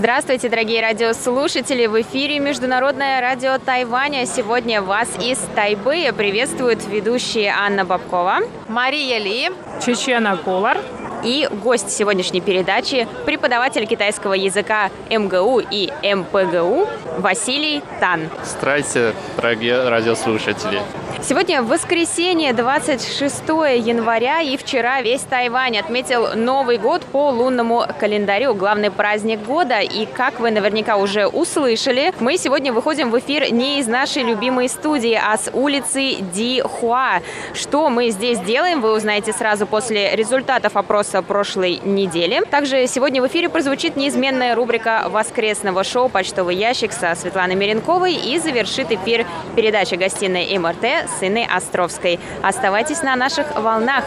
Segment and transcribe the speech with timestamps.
[0.00, 1.84] Здравствуйте, дорогие радиослушатели!
[1.84, 4.24] В эфире Международное радио Тайваня.
[4.24, 9.50] Сегодня вас из Тайбэя приветствуют ведущие Анна Бабкова, Мария Ли,
[9.84, 10.78] Чечена Колор
[11.22, 18.30] и гость сегодняшней передачи– преподаватель китайского языка МГУ и МПГУ Василий Тан.
[18.42, 20.80] Здравствуйте, дорогие радиослушатели!
[21.22, 28.90] Сегодня воскресенье, 26 января, и вчера весь Тайвань отметил Новый год по лунному календарю, главный
[28.90, 29.80] праздник года.
[29.80, 34.70] И как вы наверняка уже услышали, мы сегодня выходим в эфир не из нашей любимой
[34.70, 37.20] студии, а с улицы Ди Хуа.
[37.52, 42.42] Что мы здесь делаем, вы узнаете сразу после результатов опроса прошлой недели.
[42.50, 48.38] Также сегодня в эфире прозвучит неизменная рубрика воскресного шоу «Почтовый ящик» со Светланой Меренковой и
[48.38, 52.18] завершит эфир передача «Гостиной МРТ» Инной Островской.
[52.42, 54.04] Оставайтесь на наших волнах.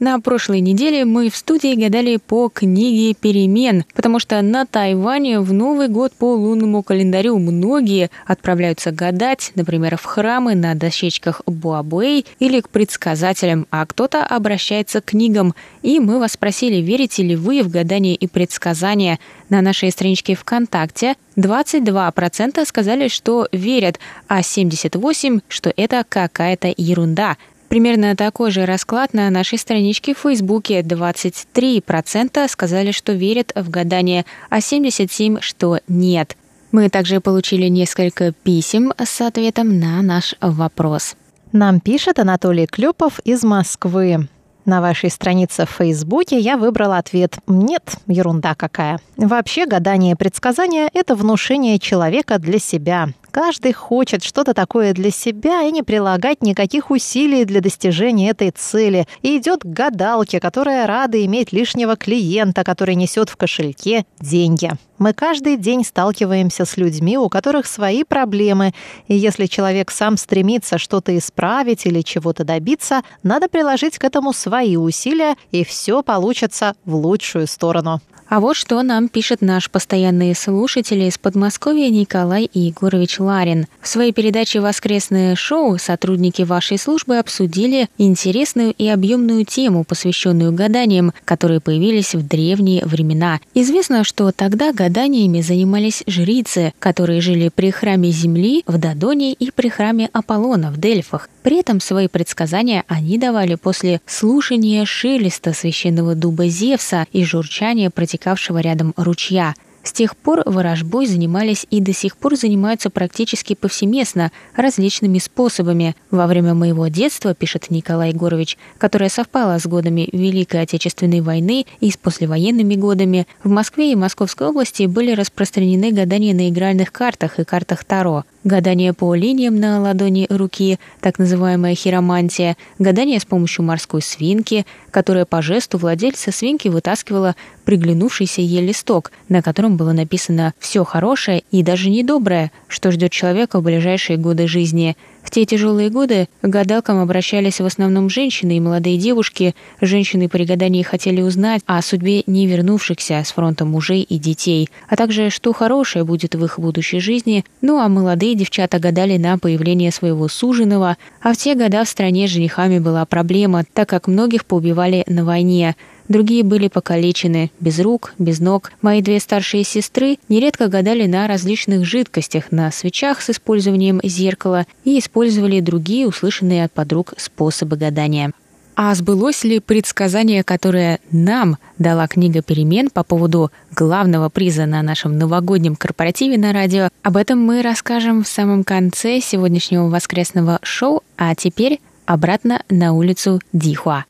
[0.00, 5.52] На прошлой неделе мы в студии гадали по книге «Перемен», потому что на Тайване в
[5.52, 12.60] Новый год по лунному календарю многие отправляются гадать, например, в храмы на дощечках Буабуэй или
[12.60, 15.56] к предсказателям, а кто-то обращается к книгам.
[15.82, 19.18] И мы вас спросили, верите ли вы в гадания и предсказания.
[19.48, 27.36] На нашей страничке ВКонтакте 22% сказали, что верят, а 78% что это какая-то ерунда.
[27.68, 30.80] Примерно такой же расклад на нашей страничке в Фейсбуке.
[30.80, 36.36] 23% сказали, что верят в гадание, а 77% что нет.
[36.72, 41.16] Мы также получили несколько писем с ответом на наш вопрос.
[41.52, 44.28] Нам пишет Анатолий Клюпов из Москвы.
[44.66, 49.00] На вашей странице в Фейсбуке я выбрала ответ «Нет, ерунда какая».
[49.16, 53.08] Вообще гадание и предсказание– это внушение человека для себя.
[53.40, 59.06] Каждый хочет что-то такое для себя и не прилагать никаких усилий для достижения этой цели.
[59.22, 64.72] И идет к гадалке, которая рада иметь лишнего клиента, который несет в кошельке деньги.
[64.98, 68.74] Мы каждый день сталкиваемся с людьми, у которых свои проблемы,
[69.06, 74.76] и если человек сам стремится что-то исправить или чего-то добиться, надо приложить к этому свои
[74.76, 78.00] усилия, и все получится в лучшую сторону.
[78.28, 83.66] А вот что нам пишет наш постоянный слушатель из Подмосковья Николай Егорович Ларин.
[83.80, 91.14] В своей передаче «Воскресное шоу» сотрудники вашей службы обсудили интересную и объемную тему, посвященную гаданиям,
[91.24, 93.40] которые появились в древние времена.
[93.54, 99.70] Известно, что тогда гаданиями занимались жрицы, которые жили при храме Земли в Дадоне и при
[99.70, 101.30] храме Аполлона в Дельфах.
[101.48, 108.58] При этом свои предсказания они давали после слушания шелеста священного дуба Зевса и журчания протекавшего
[108.58, 109.54] рядом ручья.
[109.82, 115.96] С тех пор ворожбой занимались и до сих пор занимаются практически повсеместно, различными способами.
[116.10, 121.90] Во время моего детства, пишет Николай Егорович, которое совпало с годами Великой Отечественной войны и
[121.90, 127.44] с послевоенными годами, в Москве и Московской области были распространены гадания на игральных картах и
[127.44, 134.02] картах Таро гадание по линиям на ладони руки, так называемая хиромантия, гадание с помощью морской
[134.02, 137.36] свинки, которая по жесту владельца свинки вытаскивала
[137.68, 143.60] приглянувшийся ей листок, на котором было написано «все хорошее и даже недоброе, что ждет человека
[143.60, 144.96] в ближайшие годы жизни».
[145.22, 149.54] В те тяжелые годы к гадалкам обращались в основном женщины и молодые девушки.
[149.82, 154.96] Женщины при гадании хотели узнать о судьбе не вернувшихся с фронта мужей и детей, а
[154.96, 157.44] также что хорошее будет в их будущей жизни.
[157.60, 162.26] Ну а молодые девчата гадали на появление своего суженого, а в те года в стране
[162.26, 165.76] с женихами была проблема, так как многих поубивали на войне.
[166.08, 168.72] Другие были покалечены, без рук, без ног.
[168.80, 174.98] Мои две старшие сестры нередко гадали на различных жидкостях, на свечах с использованием зеркала и
[174.98, 178.32] использовали другие услышанные от подруг способы гадания.
[178.80, 185.18] А сбылось ли предсказание, которое нам дала книга «Перемен» по поводу главного приза на нашем
[185.18, 186.88] новогоднем корпоративе на радио?
[187.02, 193.40] Об этом мы расскажем в самом конце сегодняшнего воскресного шоу, а теперь обратно на улицу
[193.52, 194.04] Дихуа.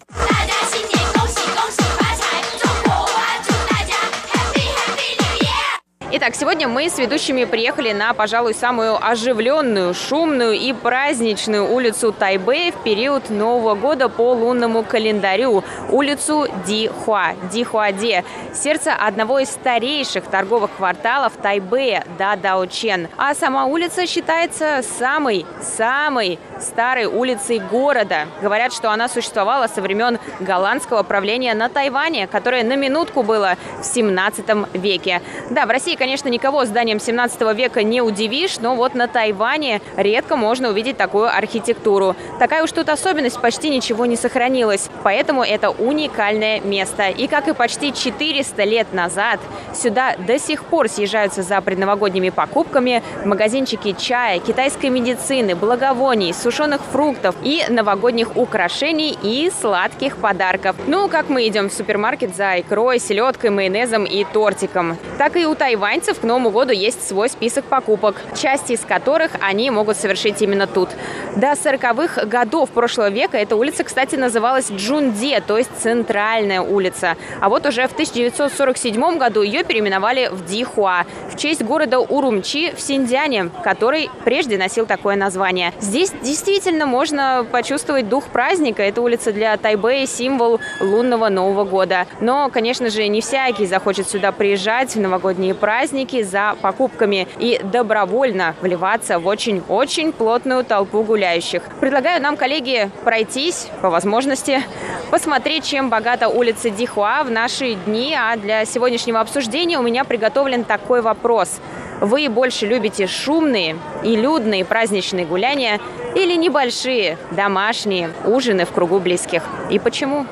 [6.10, 12.72] Итак, сегодня мы с ведущими приехали на, пожалуй, самую оживленную, шумную и праздничную улицу Тайбэя
[12.72, 15.62] в период Нового года по лунному календарю.
[15.90, 18.24] Улицу Дихуа, Дихуаде,
[18.54, 23.08] сердце одного из старейших торговых кварталов Тайбэя, Дадаочен.
[23.18, 28.28] А сама улица считается самой, самой старой улицей города.
[28.40, 33.84] Говорят, что она существовала со времен голландского правления на Тайване, которое на минутку было в
[33.84, 35.20] 17 веке.
[35.50, 40.36] Да, в России, конечно, никого зданием 17 века не удивишь, но вот на Тайване редко
[40.36, 42.16] можно увидеть такую архитектуру.
[42.38, 44.88] Такая уж тут особенность, почти ничего не сохранилось.
[45.02, 47.08] Поэтому это уникальное место.
[47.08, 49.40] И как и почти 400 лет назад,
[49.74, 57.34] сюда до сих пор съезжаются за предновогодними покупками магазинчики чая, китайской медицины, благовоний, сушеных фруктов
[57.42, 60.76] и новогодних украшений и сладких подарков.
[60.86, 64.96] Ну, как мы идем в супермаркет за икрой, селедкой, майонезом и тортиком.
[65.18, 65.54] Так и у
[65.88, 70.66] тайваньцев к Новому году есть свой список покупок, часть из которых они могут совершить именно
[70.66, 70.90] тут.
[71.34, 77.16] До 40-х годов прошлого века эта улица, кстати, называлась Джунде, то есть центральная улица.
[77.40, 82.80] А вот уже в 1947 году ее переименовали в Дихуа в честь города Урумчи в
[82.80, 85.72] Синьцзяне, который прежде носил такое название.
[85.80, 88.82] Здесь действительно можно почувствовать дух праздника.
[88.82, 92.06] Это улица для Тайбэя символ лунного Нового года.
[92.20, 95.77] Но, конечно же, не всякий захочет сюда приезжать в новогодние праздники
[96.22, 101.62] за покупками и добровольно вливаться в очень-очень плотную толпу гуляющих.
[101.80, 104.62] Предлагаю нам, коллеги, пройтись по возможности,
[105.10, 108.16] посмотреть, чем богата улица Дихуа в наши дни.
[108.18, 111.60] А для сегодняшнего обсуждения у меня приготовлен такой вопрос.
[112.00, 115.80] Вы больше любите шумные и людные праздничные гуляния
[116.14, 119.42] или небольшие домашние ужины в кругу близких?
[119.70, 120.26] И почему?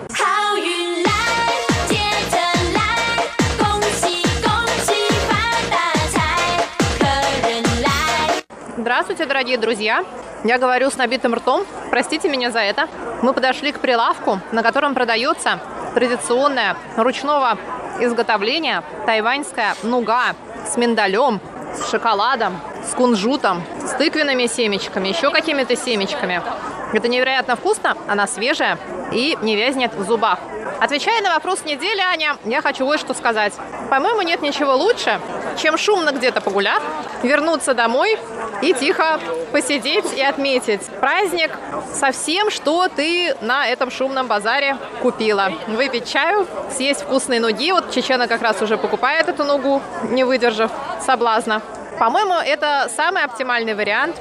[8.87, 10.05] Здравствуйте, дорогие друзья!
[10.45, 11.65] Я говорю с набитым ртом.
[11.91, 12.87] Простите меня за это.
[13.21, 15.59] Мы подошли к прилавку, на котором продается
[15.95, 17.59] традиционная ручного
[17.99, 20.37] изготовления тайваньская нуга
[20.73, 21.41] с миндалем,
[21.75, 26.43] с шоколадом, с кунжутом, с тыквенными семечками, еще какими-то семечками.
[26.93, 28.79] Это невероятно вкусно, она свежая
[29.13, 30.39] и не вязнет в зубах.
[30.81, 33.55] Отвечая на вопрос недели, Аня, я хочу вот что сказать.
[33.89, 35.21] По-моему, нет ничего лучше,
[35.57, 36.83] чем шумно где-то погулять,
[37.23, 38.19] вернуться домой
[38.63, 39.19] и тихо
[39.53, 41.51] посидеть и отметить праздник
[41.93, 45.51] со всем, что ты на этом шумном базаре купила.
[45.67, 47.73] Выпить чаю, съесть вкусные нуги.
[47.73, 50.71] Вот Чечена как раз уже покупает эту нугу, не выдержав
[51.07, 51.63] соблазна.
[51.99, 54.17] По-моему, это самый оптимальный вариант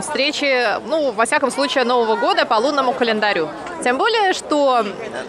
[0.00, 3.48] встречи, ну, во всяком случае, Нового года по лунному календарю.
[3.84, 4.84] Тем более, что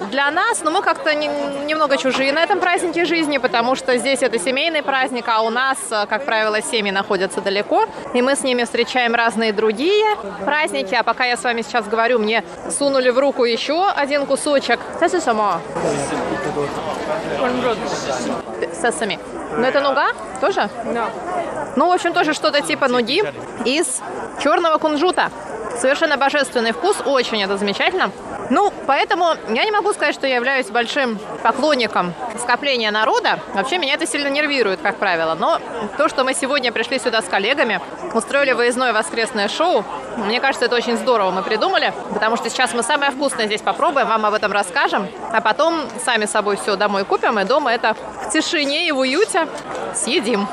[0.10, 1.28] для нас, ну, мы как-то не,
[1.66, 5.78] немного чужие на этом празднике жизни, потому что здесь это семейный праздник, а у нас,
[5.90, 10.16] как правило, семьи находятся далеко, и мы с ними встречаем разные другие
[10.46, 10.96] праздники.
[10.96, 14.80] А пока я с вами сейчас говорю, мне сунули в руку еще один кусочек.
[18.82, 19.20] Сесами.
[19.57, 20.10] Но это нуга
[20.40, 20.69] тоже?
[20.94, 21.10] Да.
[21.75, 23.24] Ну, в общем, тоже что-то типа нуги
[23.66, 24.01] из
[24.42, 25.31] черного кунжута.
[25.80, 28.12] Совершенно божественный вкус, очень это замечательно.
[28.50, 33.40] Ну, поэтому я не могу сказать, что я являюсь большим поклонником скопления народа.
[33.54, 35.36] Вообще меня это сильно нервирует, как правило.
[35.36, 35.60] Но
[35.98, 37.80] то, что мы сегодня пришли сюда с коллегами,
[38.14, 39.86] устроили выездное воскресное шоу,
[40.18, 44.08] мне кажется, это очень здорово мы придумали, потому что сейчас мы самое вкусное здесь попробуем,
[44.08, 47.95] вам об этом расскажем, а потом сами собой все домой купим, и дома это
[48.26, 49.48] в тишине и в уюте
[49.95, 50.48] съедим.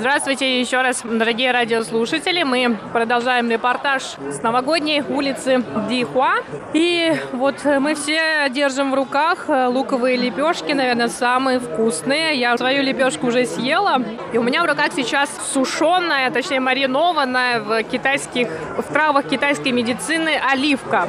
[0.00, 2.42] Здравствуйте еще раз, дорогие радиослушатели.
[2.42, 6.36] Мы продолжаем репортаж с новогодней улицы Дихуа.
[6.72, 12.34] И вот мы все держим в руках луковые лепешки, наверное, самые вкусные.
[12.36, 14.02] Я свою лепешку уже съела.
[14.32, 20.40] И у меня в руках сейчас сушеная, точнее маринованная в китайских, в травах китайской медицины
[20.50, 21.08] оливка.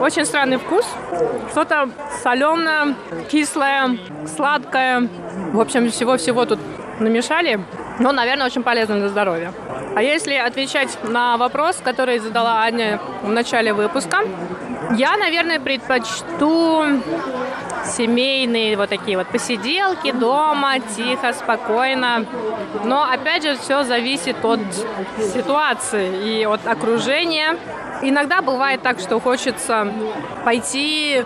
[0.00, 0.86] Очень странный вкус.
[1.50, 1.88] Что-то
[2.22, 2.94] соленое,
[3.28, 3.98] кислое,
[4.36, 5.08] сладкое.
[5.52, 6.60] В общем, всего-всего тут
[7.00, 7.58] намешали.
[8.00, 9.52] Ну, наверное, очень полезно для здоровья.
[9.94, 14.22] А если отвечать на вопрос, который задала Аня в начале выпуска,
[14.96, 16.84] я, наверное, предпочту
[17.84, 22.24] семейные вот такие вот посиделки дома, тихо, спокойно.
[22.84, 24.60] Но, опять же, все зависит от
[25.34, 27.58] ситуации и от окружения.
[28.02, 29.92] Иногда бывает так, что хочется
[30.44, 31.24] пойти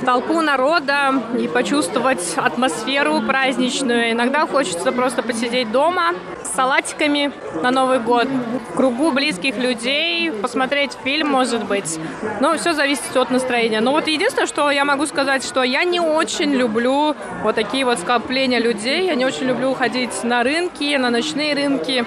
[0.00, 4.12] в толпу народа и почувствовать атмосферу праздничную.
[4.12, 10.92] Иногда хочется просто посидеть дома с салатиками на Новый год, в кругу близких людей, посмотреть
[11.04, 11.98] фильм, может быть.
[12.40, 13.80] Но все зависит от настроения.
[13.80, 17.98] Но вот единственное, что я могу сказать, что я не очень люблю вот такие вот
[17.98, 19.06] скопления людей.
[19.06, 22.04] Я не очень люблю ходить на рынки, на ночные рынки.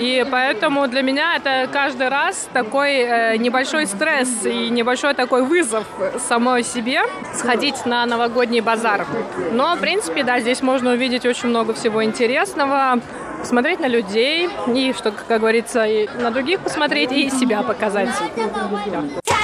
[0.00, 5.84] И поэтому для меня это каждый раз такой э, небольшой стресс и небольшой такой вызов
[6.28, 7.02] самой себе
[7.34, 9.06] сходить на новогодний базар.
[9.52, 13.00] Но, в принципе, да, здесь можно увидеть очень много всего интересного,
[13.40, 18.10] посмотреть на людей и, что, как говорится, и на других посмотреть и себя показать.
[19.24, 19.41] 财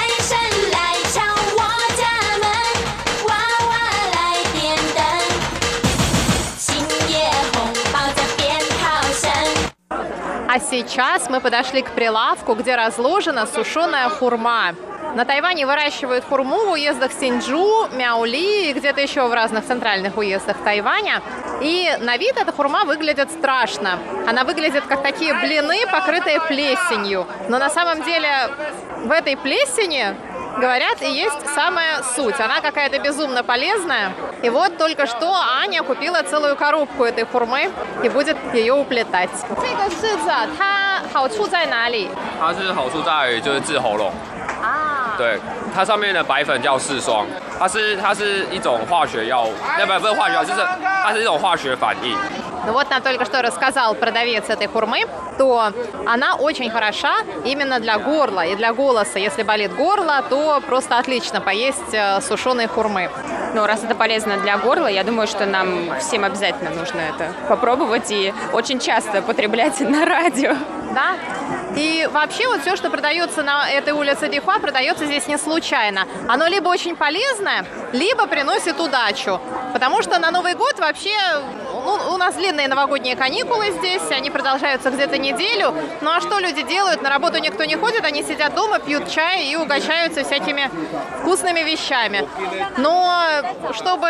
[10.51, 14.73] А сейчас мы подошли к прилавку, где разложена сушеная хурма.
[15.13, 20.57] На Тайване выращивают хурму в уездах Синджу, Мяули и где-то еще в разных центральных уездах
[20.63, 21.21] Тайваня.
[21.61, 23.99] И на вид эта хурма выглядит страшно.
[24.27, 27.27] Она выглядит как такие блины, покрытые плесенью.
[27.47, 28.49] Но на самом деле
[29.05, 30.15] в этой плесени
[30.58, 32.38] Говорят, и есть самая суть.
[32.38, 34.12] Она какая-то безумно полезная.
[34.42, 37.70] И вот только что Аня купила целую коробку этой хурмы
[38.04, 39.30] и будет ее уплетать.
[39.60, 42.08] 这个柿子啊，它好处在哪里？
[42.38, 44.12] 它是好处在于就是治喉咙
[44.62, 45.38] 啊，对，
[45.74, 47.26] 它上面的白粉叫四霜，
[47.58, 50.60] 它是它是一种化学药物，那不不是化学药，就是
[51.02, 52.16] 它是一种化学反应。
[52.66, 55.04] Ну вот нам только что рассказал продавец этой хурмы,
[55.36, 55.70] то
[56.06, 59.18] она очень хороша именно для горла и для голоса.
[59.18, 63.10] Если болит горло, то просто отлично поесть э, сушеные хурмы.
[63.52, 68.10] Но раз это полезно для горла, я думаю, что нам всем обязательно нужно это попробовать
[68.10, 70.56] и очень часто потреблять на радио.
[70.94, 71.16] Да?
[71.79, 76.05] и вообще вот все, что продается на этой улице Дихуа, продается здесь не случайно.
[76.27, 79.39] Оно либо очень полезное, либо приносит удачу.
[79.73, 81.15] Потому что на Новый год вообще
[81.85, 85.73] ну, у нас длинные новогодние каникулы здесь, они продолжаются где-то неделю.
[86.01, 87.01] Ну а что люди делают?
[87.01, 90.69] На работу никто не ходит, они сидят дома, пьют чай и угощаются всякими
[91.21, 92.27] вкусными вещами.
[92.77, 93.41] Но
[93.73, 94.09] чтобы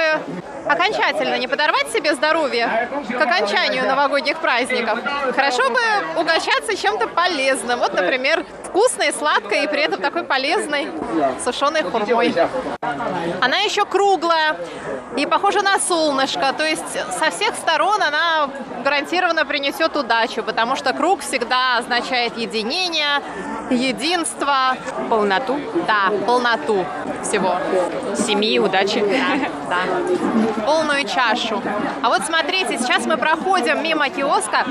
[0.65, 4.99] окончательно не подорвать себе здоровье к окончанию новогодних праздников,
[5.35, 5.79] хорошо бы
[6.19, 7.79] угощаться чем-то полезным.
[7.79, 8.45] Вот, например,
[8.79, 10.87] вкусной, сладкой и при этом такой полезной
[11.43, 12.33] сушеной хурмой.
[13.41, 14.55] Она еще круглая
[15.17, 18.49] и похожа на солнышко, то есть со всех сторон она
[18.83, 23.21] гарантированно принесет удачу, потому что круг всегда означает единение,
[23.69, 24.77] единство,
[25.09, 26.85] Полноту да, полноту
[27.23, 27.55] всего.
[28.15, 29.03] семьи, удачи.
[29.69, 31.61] Да, полную чашу.
[32.01, 34.65] А вот смотрите, сейчас мы проходим мимо киоска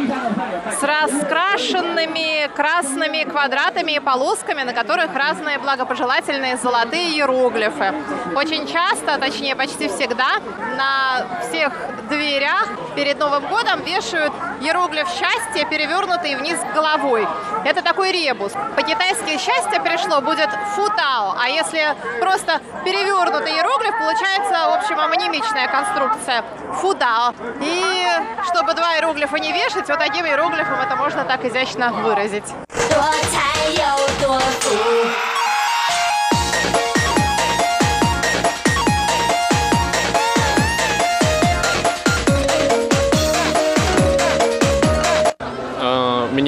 [0.78, 7.92] с раскрашенными красными квадратами и полосками, на которых разные благопожелательные золотые иероглифы.
[8.34, 10.38] Очень часто, точнее почти всегда,
[10.76, 11.72] на всех
[12.08, 17.26] дверях перед Новым годом вешают иероглиф счастья, перевернутый вниз головой.
[17.64, 18.52] Это такой ребус.
[18.76, 26.44] По-китайски счастье пришло будет футао, а если просто перевернутый иероглиф, получается, в общем, амонимичная конструкция
[26.80, 27.34] фудао.
[27.60, 27.84] И
[28.50, 32.46] чтобы два иероглифа не вешать, вот таким иероглифом это можно так изящно выразить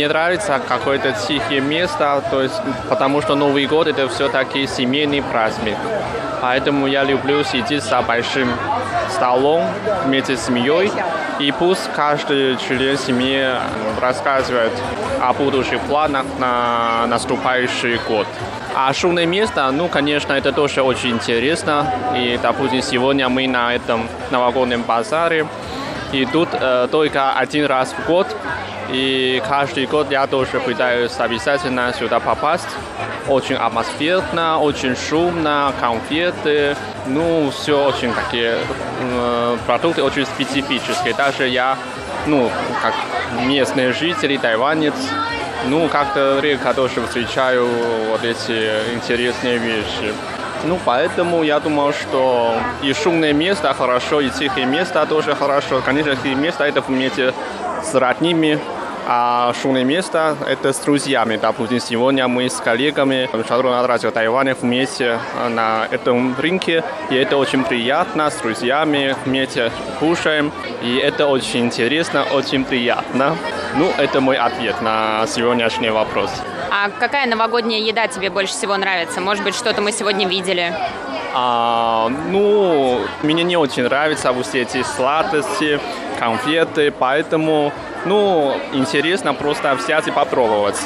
[0.00, 2.54] мне нравится какое-то тихое место, то есть,
[2.88, 5.76] потому что Новый год это все-таки семейный праздник.
[6.40, 8.48] Поэтому я люблю сидеть за большим
[9.10, 9.64] столом
[10.06, 10.90] вместе с семьей
[11.40, 13.48] и пусть каждый член семьи
[13.98, 14.72] рассказывает
[15.22, 18.26] о будущих планах на наступающий год.
[18.74, 21.90] А шумное место, ну, конечно, это тоже очень интересно.
[22.14, 25.46] И, допустим, сегодня мы на этом новогоднем базаре.
[26.12, 28.26] И тут э, только один раз в год.
[28.92, 32.68] И каждый год я тоже пытаюсь обязательно сюда попасть.
[33.28, 36.76] Очень атмосферно, очень шумно, конфеты.
[37.06, 38.56] Ну, все очень такие
[39.00, 41.14] э, продукты очень специфические.
[41.14, 41.76] Даже я,
[42.26, 42.50] ну,
[42.82, 42.94] как
[43.46, 44.94] местный житель, тайванец,
[45.66, 47.68] ну, как-то редко тоже встречаю
[48.10, 50.12] вот эти интересные вещи.
[50.64, 55.80] Ну, поэтому я думал, что и шумное место хорошо, и тихое место тоже хорошо.
[55.84, 57.32] Конечно, тихое место это вместе
[57.82, 58.58] с родными,
[59.12, 61.36] а шумное место это с друзьями.
[61.36, 66.84] Допустим, сегодня мы с коллегами Международного радио Тайваня вместе на этом рынке.
[67.10, 70.52] И это очень приятно, с друзьями вместе кушаем.
[70.80, 73.36] И это очень интересно, очень приятно.
[73.74, 76.30] Ну, это мой ответ на сегодняшний вопрос.
[76.70, 79.20] А какая новогодняя еда тебе больше всего нравится?
[79.20, 80.72] Может быть, что-то мы сегодня видели?
[81.34, 85.80] А, ну, мне не очень нравятся все эти сладости,
[86.18, 87.72] конфеты, поэтому,
[88.04, 90.80] ну, интересно просто взять и попробовать.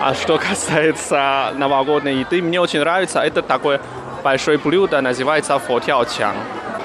[0.00, 3.80] А что касается новогодней еды, мне очень нравится, это такое
[4.22, 6.34] большое блюдо, называется фотяочан.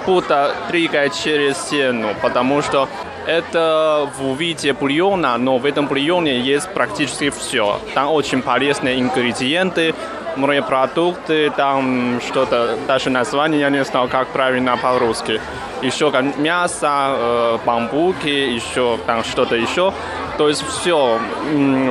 [0.05, 2.87] Будто двигать через стену, потому что
[3.25, 7.79] это в виде бульона, но в этом бульоне есть практически все.
[7.93, 9.95] Там очень полезные ингредиенты,
[10.37, 15.41] морепродукты, там что-то, даже название я не знал, как правильно по-русски.
[15.81, 19.93] Еще как мясо, э, бамбуки, еще там что-то еще.
[20.37, 21.19] То есть все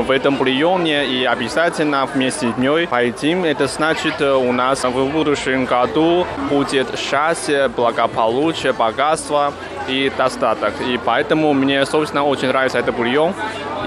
[0.02, 3.44] в этом бульоне и обязательно вместе с ней поедим.
[3.44, 9.52] Это значит, э, у нас в будущем году будет счастье, благополучие, богатство
[9.88, 10.74] и достаток.
[10.80, 13.34] И поэтому мне, собственно, очень нравится этот бульон.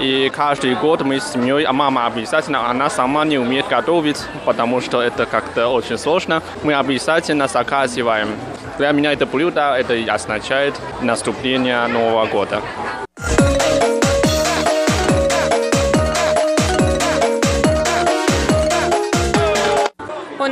[0.00, 4.80] И каждый год мы с семьей, а мама обязательно, она сама не умеет готовить, потому
[4.80, 6.42] что это как-то очень сложно.
[6.62, 8.28] Мы обязательно заказываем.
[8.78, 12.62] Для меня это блюдо, это означает наступление Нового года.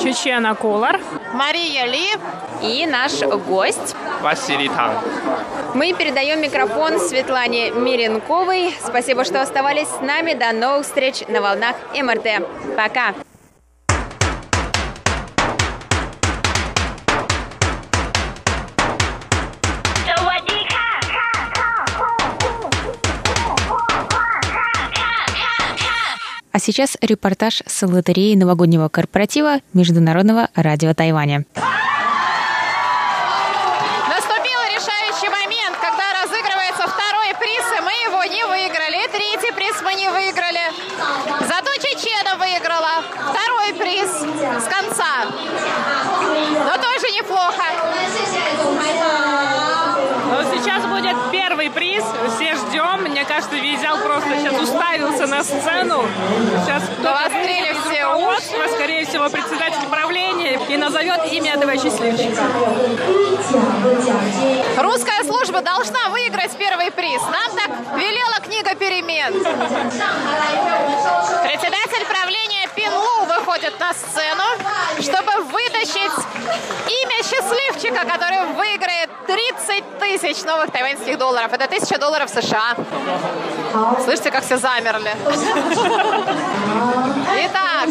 [0.02, 1.00] Чечена Колор.
[1.32, 2.06] Мария Ли.
[2.62, 3.96] и наш гость.
[4.20, 4.92] Василий Тан.
[5.74, 8.74] Мы передаем микрофон Светлане Миренковой.
[8.84, 10.34] Спасибо, что оставались с нами.
[10.34, 12.46] До новых встреч на волнах МРТ.
[12.76, 13.14] Пока!
[26.52, 31.44] А сейчас репортаж с лотереи новогоднего корпоратива Международного радио Тайваня.
[34.08, 39.04] Наступил решающий момент, когда разыгрывается второй приз, и мы его не выиграли.
[39.04, 41.39] И третий приз мы не выиграли.
[42.80, 45.26] Выиграла второй приз с конца.
[46.64, 47.62] Но тоже неплохо.
[50.30, 52.04] Но сейчас будет первый приз.
[52.36, 53.02] Все ждем.
[53.02, 56.04] Мне кажется, Визял просто сейчас уставился на сцену.
[56.64, 58.00] Сейчас Навострили все
[58.40, 62.42] руководства, скорее всего, председатель правления, и назовет имя этого счастливчика.
[64.78, 67.20] Русская служба должна выиграть первый приз.
[67.22, 69.32] Нам так велела книга перемен.
[71.42, 72.59] Председатель правления
[73.60, 74.44] выходит на сцену,
[75.00, 76.12] чтобы вытащить
[76.86, 81.52] имя счастливчика, который выиграет 30 тысяч новых тайваньских долларов.
[81.52, 82.76] Это тысяча долларов США.
[84.04, 85.14] Слышите, как все замерли?
[87.44, 87.88] Итак,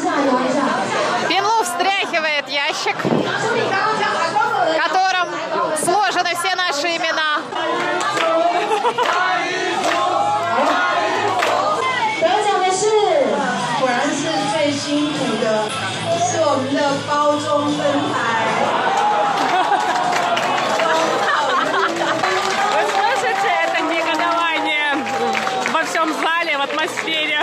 [1.28, 2.96] Пинлу встряхивает ящик,
[16.89, 18.15] 是我们的包装灯牌。
[22.73, 24.89] Вы слышите это негодование
[25.73, 27.41] во всем зале, в атмосфере?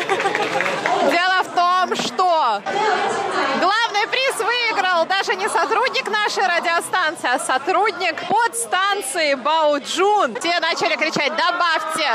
[1.12, 2.62] Дело в том, что
[5.06, 10.36] даже не сотрудник нашей радиостанции, а сотрудник подстанции Бауджун.
[10.36, 12.10] Те начали кричать «Добавьте!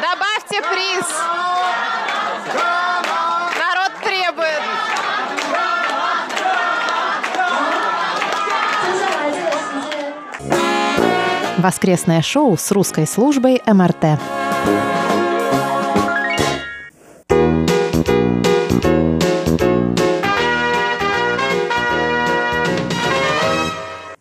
[0.00, 1.06] Добавьте приз!»
[11.65, 14.19] Воскресное шоу с русской службой МРТ.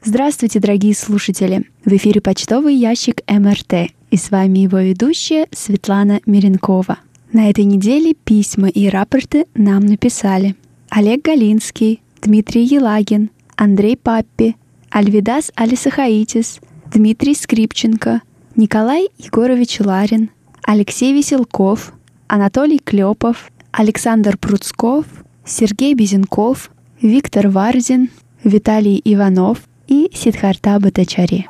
[0.02, 1.64] Здравствуйте, дорогие слушатели!
[1.84, 6.96] В эфире почтовый ящик МРТ, и с вами его ведущая Светлана Миренкова.
[7.34, 10.56] На этой неделе письма и рапорты нам написали
[10.88, 14.56] Олег Галинский, Дмитрий Елагин, Андрей Паппи,
[14.90, 16.60] Альвидас Алисахаитис,
[16.94, 18.22] Дмитрий Скрипченко,
[18.54, 20.30] Николай Егорович Ларин,
[20.62, 21.92] Алексей Веселков,
[22.28, 25.04] Анатолий Клепов, Александр Пруцков,
[25.44, 26.70] Сергей Безенков,
[27.02, 28.10] Виктор Варзин,
[28.44, 31.48] Виталий Иванов и Сидхарта Батачари.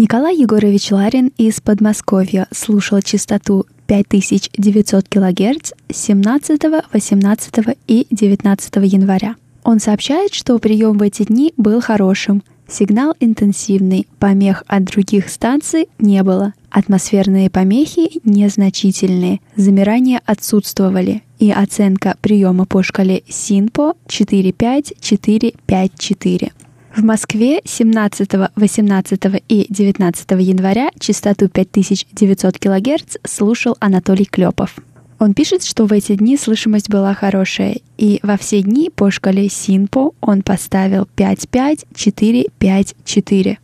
[0.00, 7.54] Николай Егорович Ларин из Подмосковья слушал частоту 5900 кГц 17, 18
[7.86, 9.36] и 19 января.
[9.62, 15.90] Он сообщает, что прием в эти дни был хорошим, сигнал интенсивный, помех от других станций
[15.98, 26.52] не было, атмосферные помехи незначительные, замирания отсутствовали, и оценка приема по шкале СИНПО 45454.
[26.94, 34.74] В Москве 17, 18 и 19 января частоту 5900 кГц слушал Анатолий Клепов.
[35.20, 39.48] Он пишет, что в эти дни слышимость была хорошая, и во все дни по шкале
[39.48, 43.58] СИНПО он поставил 5-5-4-5-4.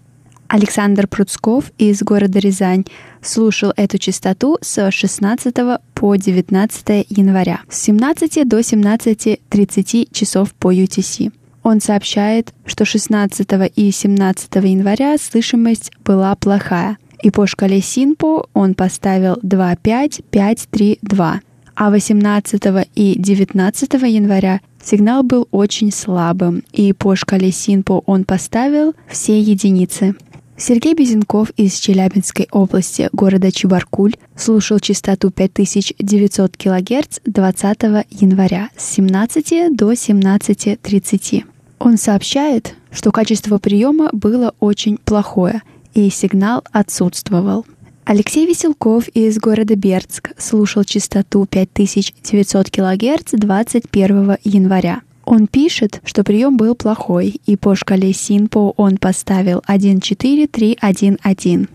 [0.46, 2.84] Александр Пруцков из города Рязань
[3.22, 5.52] слушал эту частоту с 16
[5.94, 11.32] по 19 января с 17 до 17.30 часов по UTC.
[11.66, 18.74] Он сообщает, что 16 и 17 января слышимость была плохая, и по шкале СИНПО он
[18.74, 21.40] поставил 2-5-5-3-2.
[21.74, 22.62] А 18
[22.94, 30.14] и 19 января сигнал был очень слабым, и по шкале СИНПО он поставил все единицы.
[30.56, 39.76] Сергей Безенков из Челябинской области, города Чебаркуль, слушал частоту 5900 кГц 20 января с 17
[39.76, 41.44] до 17.30.
[41.78, 45.62] Он сообщает, что качество приема было очень плохое,
[45.94, 47.64] и сигнал отсутствовал.
[48.04, 55.00] Алексей Веселков из города Бердск слушал частоту 5900 кГц 21 января.
[55.24, 61.68] Он пишет, что прием был плохой, и по шкале СИНПО он поставил 14311.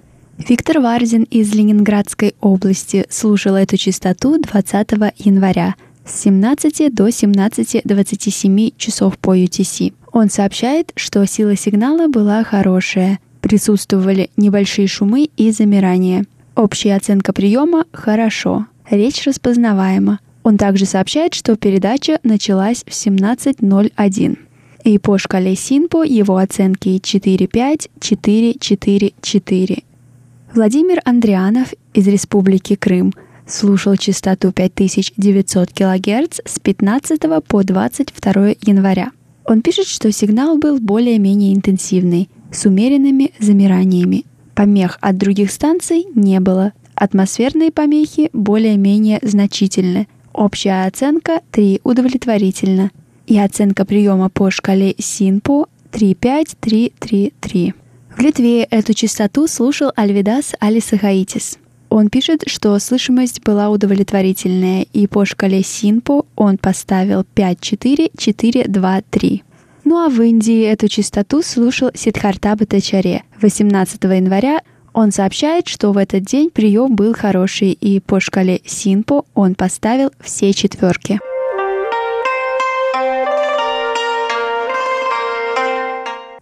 [0.48, 5.76] Виктор Варзин из Ленинградской области слушал эту частоту 20 января
[6.12, 9.94] с 17 до 17.27 часов по UTC.
[10.12, 16.26] Он сообщает, что сила сигнала была хорошая, присутствовали небольшие шумы и замирания.
[16.56, 20.20] Общая оценка приема– хорошо, речь распознаваема.
[20.44, 24.38] Он также сообщает, что передача началась в 17.01.
[24.84, 29.84] И по шкале СИНПО его оценки 4.5, 4, 4, 4.
[30.54, 33.14] Владимир Андрианов из Республики Крым
[33.48, 39.12] слушал частоту 5900 кГц с 15 по 22 января.
[39.46, 44.26] Он пишет, что сигнал был более-менее интенсивный, с умеренными замираниями.
[44.56, 46.74] Помех от других станций не было.
[46.96, 50.08] Атмосферные помехи более-менее значительны.
[50.34, 52.92] Общая оценка 3 удовлетворительно.
[53.28, 57.74] И оценка приема по шкале СИНПО 35333.
[58.16, 61.58] В Литве эту частоту слушал Альвидас Алисахаитис.
[61.92, 69.44] Он пишет, что слышимость была удовлетворительная, и по шкале СИНПО он поставил 54423.
[69.84, 73.24] Ну а в Индии эту частоту слушал Сидхарта Батачаре.
[73.42, 74.62] 18 января
[74.94, 80.12] он сообщает, что в этот день прием был хороший, и по шкале СИНПО он поставил
[80.22, 81.20] все четверки.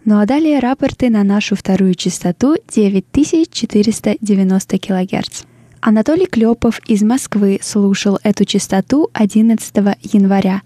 [0.04, 5.42] Ну а далее рапорты на нашу вторую частоту 9490 кГц.
[5.80, 9.74] Анатолий Клепов из Москвы слушал эту частоту 11
[10.12, 10.62] января.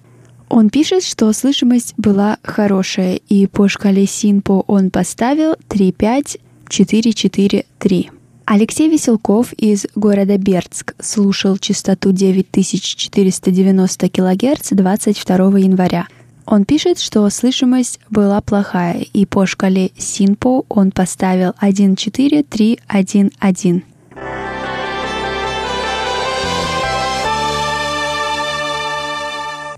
[0.49, 8.11] Он пишет, что слышимость была хорошая, и по шкале СИНПО он поставил 35443.
[8.47, 16.07] Алексей Веселков из города Бердск слушал частоту 9490 кГц 22 января.
[16.47, 23.85] Он пишет, что слышимость была плохая, и по шкале СИНПО он поставил 14311.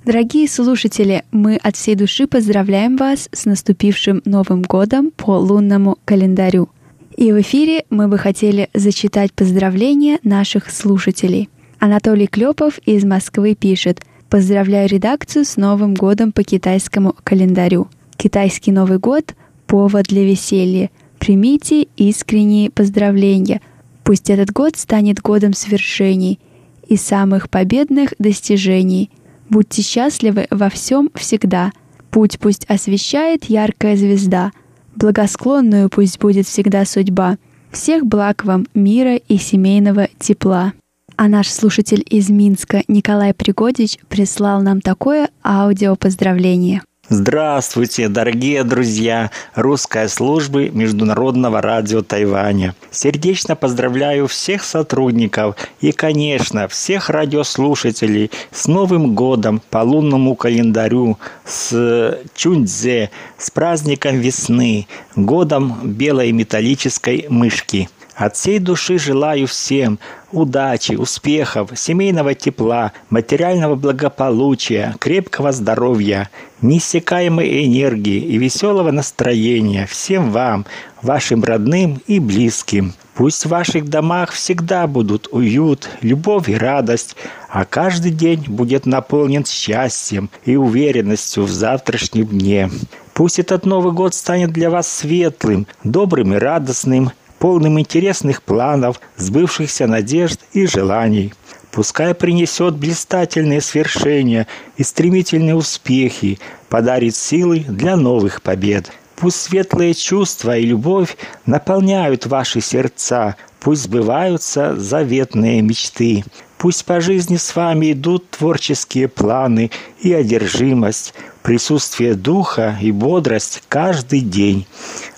[0.04, 6.68] Дорогие слушатели, мы от всей души поздравляем вас с наступившим Новым годом по лунному календарю.
[7.16, 11.48] И в эфире мы бы хотели зачитать поздравления наших слушателей.
[11.78, 17.88] Анатолий Клепов из Москвы пишет «Поздравляю редакцию с Новым годом по китайскому календарю.
[18.16, 19.34] Китайский Новый год–
[19.66, 20.90] повод для веселья.
[21.18, 23.60] Примите искренние поздравления.
[24.04, 26.38] Пусть этот год станет годом свершений
[26.86, 29.10] и самых победных достижений–
[29.48, 31.72] Будьте счастливы во всем всегда.
[32.10, 34.52] Путь пусть освещает яркая звезда.
[34.96, 37.36] Благосклонную пусть будет всегда судьба.
[37.70, 40.72] Всех благ вам мира и семейного тепла.
[41.18, 46.82] А наш слушатель из Минска Николай Пригодич прислал нам такое аудиопоздравление.
[47.08, 52.74] Здравствуйте, дорогие друзья русской службы Международного радио Тайваня.
[52.90, 62.18] Сердечно поздравляю всех сотрудников и, конечно, всех радиослушателей с Новым годом по лунному календарю, с
[62.34, 69.98] Чуньцзе, с праздником весны, годом белой металлической мышки– от всей души желаю всем
[70.32, 76.30] удачи, успехов, семейного тепла, материального благополучия, крепкого здоровья,
[76.62, 80.66] неиссякаемой энергии и веселого настроения всем вам,
[81.02, 82.94] вашим родным и близким.
[83.14, 87.16] Пусть в ваших домах всегда будут уют, любовь и радость,
[87.48, 92.70] а каждый день будет наполнен счастьем и уверенностью в завтрашнем дне.
[93.14, 99.86] Пусть этот Новый год станет для вас светлым, добрым и радостным, полным интересных планов, сбывшихся
[99.86, 101.32] надежд и желаний.
[101.70, 104.46] Пускай принесет блистательные свершения
[104.76, 108.90] и стремительные успехи, подарит силы для новых побед.
[109.16, 116.24] Пусть светлые чувства и любовь наполняют ваши сердца, пусть сбываются заветные мечты.
[116.58, 119.70] Пусть по жизни с вами идут творческие планы
[120.00, 124.66] и одержимость, присутствие духа и бодрость каждый день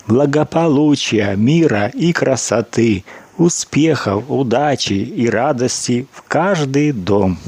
[0.08, 3.04] благополучия, мира и красоты,
[3.36, 7.38] успехов, удачи и радости в каждый дом.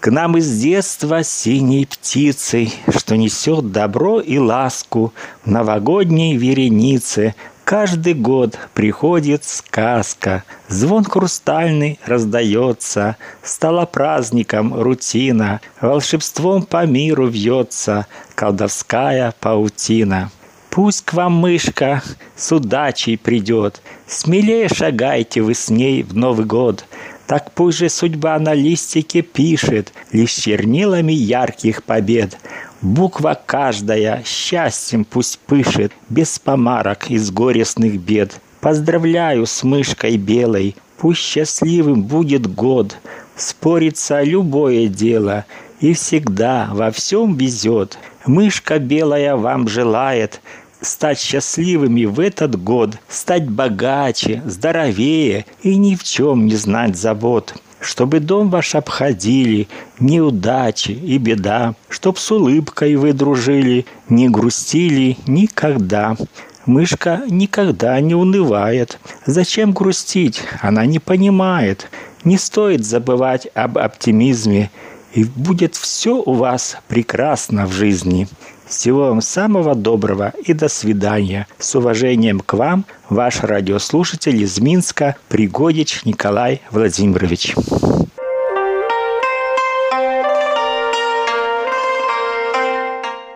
[0.00, 5.12] К нам из детства синей птицей, что несет добро и ласку
[5.44, 16.86] в новогодней веренице, Каждый год приходит сказка, звон хрустальный раздается, Стала праздником рутина, волшебством по
[16.86, 20.30] миру вьется колдовская паутина.
[20.76, 22.02] Пусть к вам мышка
[22.36, 26.84] с удачей придет, Смелее шагайте вы с ней в Новый год.
[27.26, 32.36] Так пусть же судьба на листике пишет Лишь чернилами ярких побед.
[32.82, 38.38] Буква каждая счастьем пусть пышет, Без помарок из горестных бед.
[38.60, 42.98] Поздравляю с мышкой белой, Пусть счастливым будет год.
[43.34, 45.46] Спорится любое дело,
[45.80, 47.96] И всегда во всем везет.
[48.26, 50.40] Мышка белая вам желает
[50.86, 57.54] стать счастливыми в этот год, стать богаче, здоровее и ни в чем не знать забот.
[57.80, 59.68] Чтобы дом ваш обходили
[60.00, 66.16] неудачи и беда, Чтоб с улыбкой вы дружили, не грустили никогда.
[66.64, 68.98] Мышка никогда не унывает.
[69.24, 70.42] Зачем грустить?
[70.60, 71.88] Она не понимает.
[72.24, 74.70] Не стоит забывать об оптимизме,
[75.14, 78.26] и будет все у вас прекрасно в жизни.
[78.66, 81.46] Всего вам самого доброго и до свидания.
[81.58, 87.54] С уважением к вам, ваш радиослушатель из Минска Пригодич Николай Владимирович.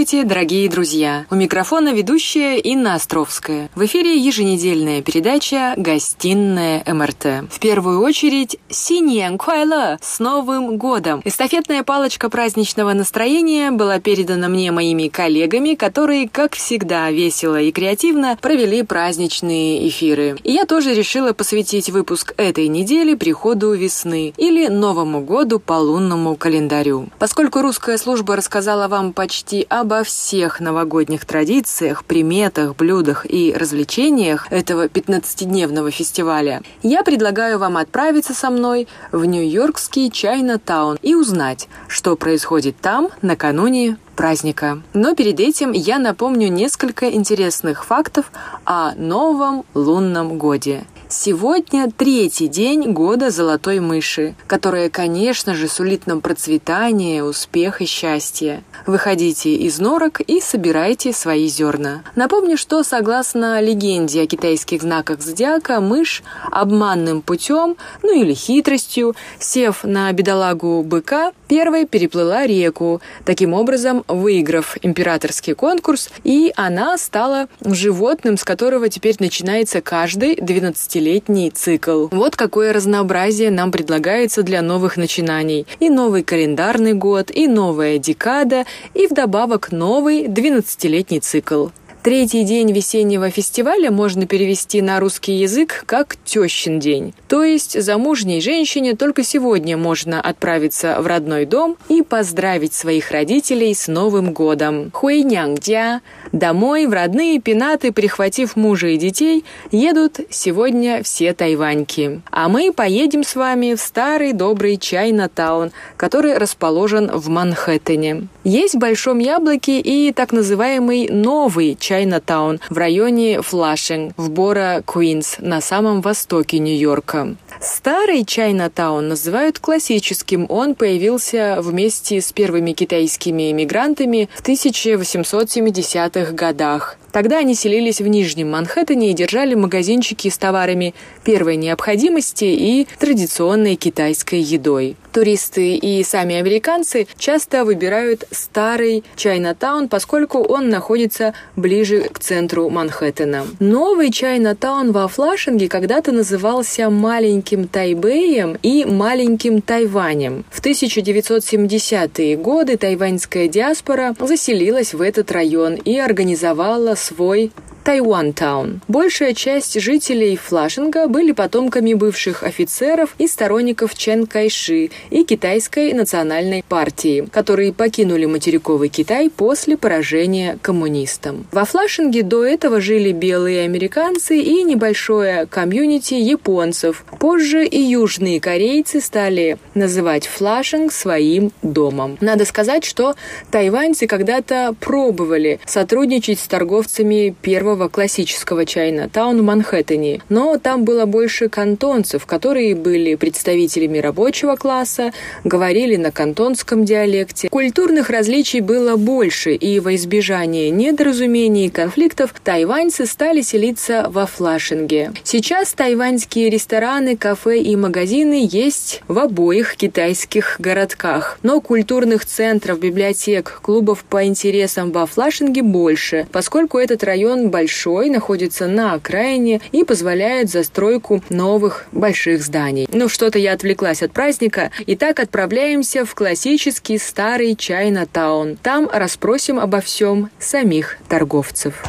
[0.05, 1.25] Здравствуйте, дорогие друзья!
[1.31, 3.71] У микрофона ведущая Инна Островская.
[3.75, 7.51] В эфире еженедельная передача «Гостиная МРТ».
[7.51, 11.23] В первую очередь «Синьян Куайле» с Новым годом!
[11.25, 18.37] Эстафетная палочка праздничного настроения была передана мне моими коллегами, которые, как всегда, весело и креативно
[18.43, 20.37] провели праздничные эфиры.
[20.45, 26.37] И я тоже решила посвятить выпуск этой недели приходу весны или Новому году по лунному
[26.37, 27.09] календарю.
[27.19, 34.51] Поскольку русская служба рассказала вам почти почти обо всех новогодних традициях, приметах, блюдах и развлечениях
[34.51, 42.17] этого 15-дневного фестиваля, я предлагаю вам отправиться со мной в Нью-Йоркский Чайна-таун и узнать, что
[42.17, 44.83] происходит там накануне праздника.
[44.95, 48.33] Но перед этим я напомню несколько интересных фактов
[48.65, 50.85] о новом лунном годе.
[51.09, 58.65] Сегодня третий день года золотой мыши, которая, конечно же, сулит нам процветание, успех и счастье.
[58.87, 62.03] Выходите из норок и собирайте свои зерна.
[62.17, 69.85] Напомню, что согласно легенде о китайских знаках зодиака, мышь обманным путем, ну или хитростью, сев
[69.85, 78.37] на бедолагу быка, первой переплыла реку, таким образом выиграв императорский конкурс, и она стала животным,
[78.37, 82.09] с которого теперь начинается каждый 12 летний цикл.
[82.11, 85.67] Вот какое разнообразие нам предлагается для новых начинаний.
[85.81, 91.69] И новый календарный год, и новая декада, и вдобавок новый 12-летний цикл.
[92.05, 97.15] Третий день весеннего фестиваля можно перевести на русский язык как «тещин день».
[97.29, 103.75] То есть замужней женщине только сегодня можно отправиться в родной дом и поздравить своих родителей
[103.75, 104.91] с Новым годом.
[104.93, 106.03] Хуйнянгдя.
[106.31, 112.21] Домой, в родные пенаты, прихватив мужа и детей, едут сегодня все тайваньки.
[112.31, 118.29] А мы поедем с вами в старый добрый Чайна-таун, который расположен в Манхэттене.
[118.43, 125.37] Есть в Большом Яблоке и так называемый новый Чайна-таун в районе Флашинг в боро Куинс,
[125.39, 127.37] на самом востоке Нью-Йорка.
[127.61, 130.47] Старый Чайна-таун называют классическим.
[130.49, 136.99] Он появился вместе с первыми китайскими эмигрантами в 1870-х годах.
[137.15, 143.77] Тогда они селились в Нижнем Манхэттене и держали магазинчики с товарами первой необходимости и традиционной
[143.77, 144.97] китайской едой.
[145.13, 153.47] Туристы и сами американцы часто выбирают старый Чайнатаун, поскольку он находится ближе к центру Манхэттена.
[153.61, 160.45] Новый Чайнатаун во Флашинге когда-то назывался маленьким Тайбэем и маленьким Тайванем.
[160.51, 167.53] В 1970-е годы тайваньская диаспора заселилась в этот район и организовала свой
[167.85, 168.81] Тайван-таун.
[168.89, 176.65] Большая часть жителей Флашинга были потомками бывших офицеров и сторонников Чен Кайши и Китайской национальной
[176.67, 181.47] партии, которые покинули материковый Китай после поражения коммунистам.
[181.53, 187.05] Во Флашинге до этого жили белые американцы и небольшое комьюнити японцев.
[187.21, 192.17] Позже и южные корейцы стали называть Флашинг своим домом.
[192.23, 193.15] Надо сказать, что
[193.51, 201.07] тайваньцы когда-то пробовали сотрудничать с торговцами первого первого классического Чайна-таун в Манхэттене, но там было
[201.07, 207.49] больше кантонцев, которые были представителями рабочего класса, говорили на кантонском диалекте.
[207.49, 215.11] Культурных различий было больше, и во избежание недоразумений и конфликтов тайваньцы стали селиться во Флашинге.
[215.25, 223.59] Сейчас тайваньские рестораны, кафе и магазины есть в обоих китайских городках, но культурных центров, библиотек,
[223.63, 229.85] клубов по интересам во Флашинге больше, поскольку этот район большой большой, находится на окраине и
[229.85, 232.87] позволяет застройку новых больших зданий.
[232.93, 234.71] Ну что-то я отвлеклась от праздника.
[234.87, 238.59] Итак, отправляемся в классический старый Чайна-таун.
[238.63, 241.83] Там расспросим обо всем самих торговцев.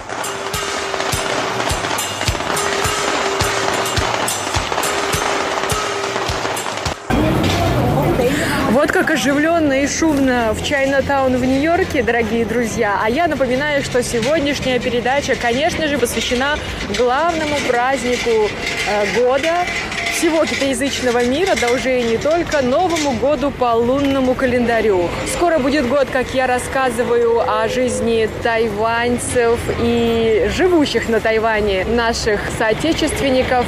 [8.71, 8.91] Вот.
[9.15, 12.99] Оживленно и шумно в Чайнатаун в Нью-Йорке, дорогие друзья.
[13.01, 16.57] А я напоминаю, что сегодняшняя передача, конечно же, посвящена
[16.97, 19.53] главному празднику э, года
[20.11, 25.07] всего китаязычного мира, да уже и не только, Новому году по лунному календарю.
[25.33, 33.65] Скоро будет год, как я рассказываю о жизни тайваньцев и живущих на Тайване наших соотечественников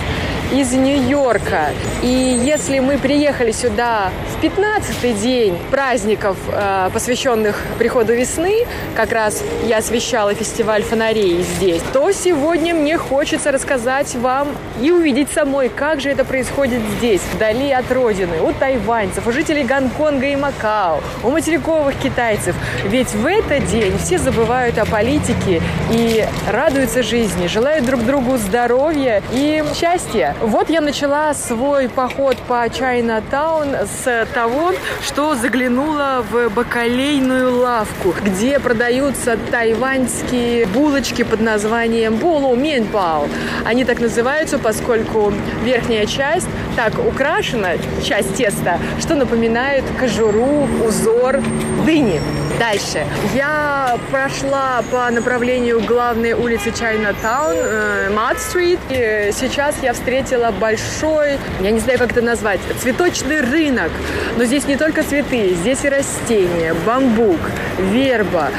[0.51, 1.71] из Нью-Йорка.
[2.01, 5.36] И если мы приехали сюда в 15-й день
[5.71, 8.65] праздников, э, посвященных приходу весны,
[8.95, 14.49] как раз я освещала фестиваль фонарей здесь, то сегодня мне хочется рассказать вам
[14.81, 19.63] и увидеть самой, как же это происходит здесь, вдали от родины, у тайваньцев, у жителей
[19.63, 22.55] Гонконга и Макао, у материковых китайцев.
[22.85, 25.61] Ведь в этот день все забывают о политике
[25.91, 30.35] и радуются жизни, желают друг другу здоровья и счастья.
[30.41, 38.59] Вот я начала свой поход по Чайна-таун с того, что заглянула в бакалейную лавку, где
[38.59, 43.27] продаются тайваньские булочки под названием болу менпао.
[43.65, 46.47] Они так называются, поскольку верхняя часть
[46.77, 47.71] так украшена,
[48.03, 51.39] часть теста, что напоминает кожуру, узор
[51.87, 52.21] дыни.
[52.59, 53.03] Дальше.
[53.35, 58.79] Я прошла по направлению главной улицы Чайна-таун, Мад-стрит.
[58.89, 63.91] И сейчас я встретила большой, я не знаю, как это назвать, цветочный рынок.
[64.37, 67.39] Но здесь не только цветы, здесь и растения, бамбук,
[67.91, 68.49] верба.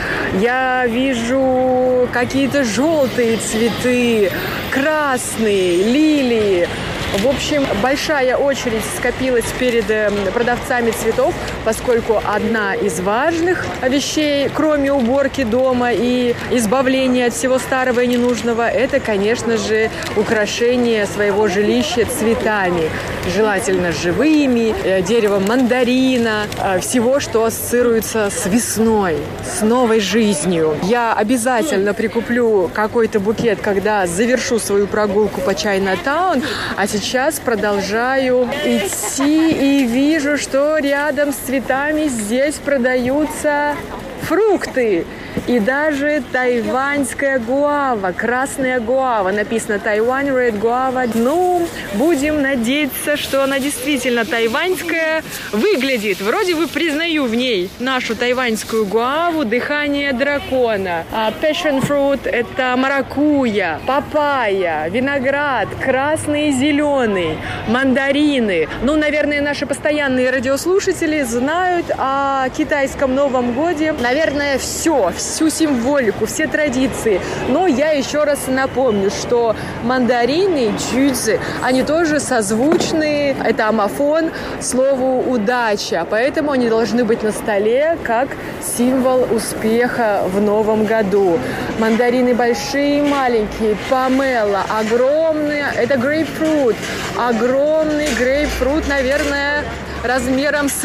[0.41, 4.31] Я вижу какие-то желтые цветы,
[4.71, 6.68] красные, лилии.
[7.17, 11.35] В общем, большая очередь скопилась перед эм, продавцами цветов,
[11.65, 18.69] поскольку одна из важных вещей, кроме уборки дома и избавления от всего старого и ненужного,
[18.69, 22.91] это, конечно же, украшение своего жилища цветами.
[23.35, 30.77] Желательно живыми, э, деревом мандарина, э, всего, что ассоциируется с весной, с новой жизнью.
[30.83, 36.43] Я обязательно прикуплю какой-то букет, когда завершу свою прогулку по Чайна-таун,
[36.77, 43.75] а сейчас продолжаю идти и вижу, что рядом с цветами здесь продаются
[44.23, 45.05] фрукты.
[45.47, 51.11] И даже тайваньская гуава, красная гуава, написано Тайвань Red Guava.
[51.15, 55.23] Ну, будем надеяться, что она действительно тайваньская
[55.53, 56.21] выглядит.
[56.21, 61.05] Вроде бы признаю в ней нашу тайваньскую гуаву, дыхание дракона.
[61.13, 68.69] А passion fruit– это маракуя, папайя, виноград, красный и зеленый, мандарины.
[68.83, 73.95] Ну, наверное, наши постоянные радиослушатели знают о китайском Новом Годе.
[74.01, 77.21] Наверное, все, всю символику, все традиции.
[77.49, 79.55] Но я еще раз напомню, что
[79.85, 87.99] мандарины, джудзи, они тоже созвучны, это амофон слову удача, поэтому они должны быть на столе
[88.03, 88.29] как
[88.77, 91.39] символ успеха в новом году.
[91.79, 96.77] Мандарины большие и маленькие, помело, огромные, это грейпфрут,
[97.17, 99.65] огромный грейпфрут, наверное,
[100.05, 100.85] размером с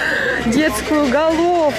[0.46, 1.74] детскую головку.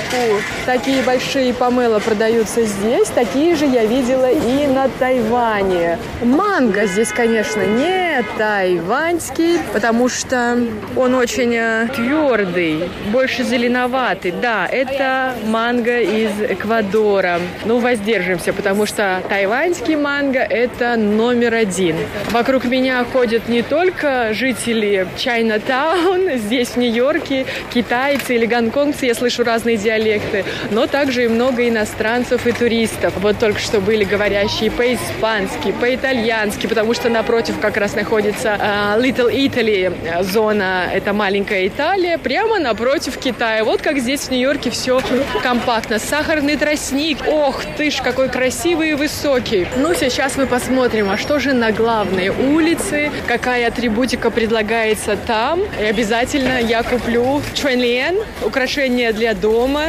[0.65, 5.97] Такие большие помело продаются здесь, такие же я видела и на Тайване.
[6.21, 10.57] Манго здесь, конечно, не тайваньский, потому что
[10.95, 14.31] он очень э, твердый, больше зеленоватый.
[14.31, 17.39] Да, это манго из Эквадора.
[17.65, 21.97] Ну, воздержимся, потому что тайваньский манго– это номер один.
[22.31, 29.43] Вокруг меня ходят не только жители Чайна-таун, здесь в Нью-Йорке, китайцы или гонконгцы, я слышу
[29.43, 33.13] разные диалекты, но также и много иностранцев и туристов.
[33.17, 39.31] Вот только что были говорящие по-испански, по-итальянски, потому что напротив как раз находится uh, Little
[39.31, 43.63] Italy, зона, это маленькая Италия, прямо напротив Китая.
[43.63, 45.01] Вот как здесь в Нью-Йорке все
[45.43, 45.99] компактно.
[45.99, 49.67] Сахарный тростник, ох ты ж, какой красивый и высокий.
[49.77, 55.61] Ну, сейчас мы посмотрим, а что же на главной улице, какая атрибутика предлагается там.
[55.79, 59.85] И обязательно я куплю чуэнлиен, украшения для дома,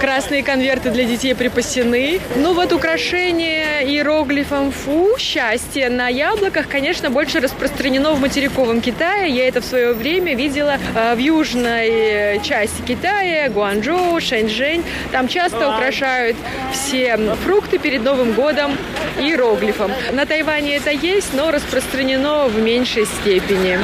[0.00, 2.20] красные конверты для детей припасены.
[2.36, 9.30] Ну вот украшение иероглифом фу, счастье на яблоках, конечно, больше распространено в материковом Китае.
[9.30, 14.82] Я это в свое время видела э, в южной части Китая, Гуанчжоу, Шэньчжэнь.
[15.12, 16.36] Там часто украшают
[16.72, 18.76] все фрукты перед Новым годом
[19.18, 19.92] иероглифом.
[20.12, 23.78] На Тайване это есть, но распространено в меньшей степени.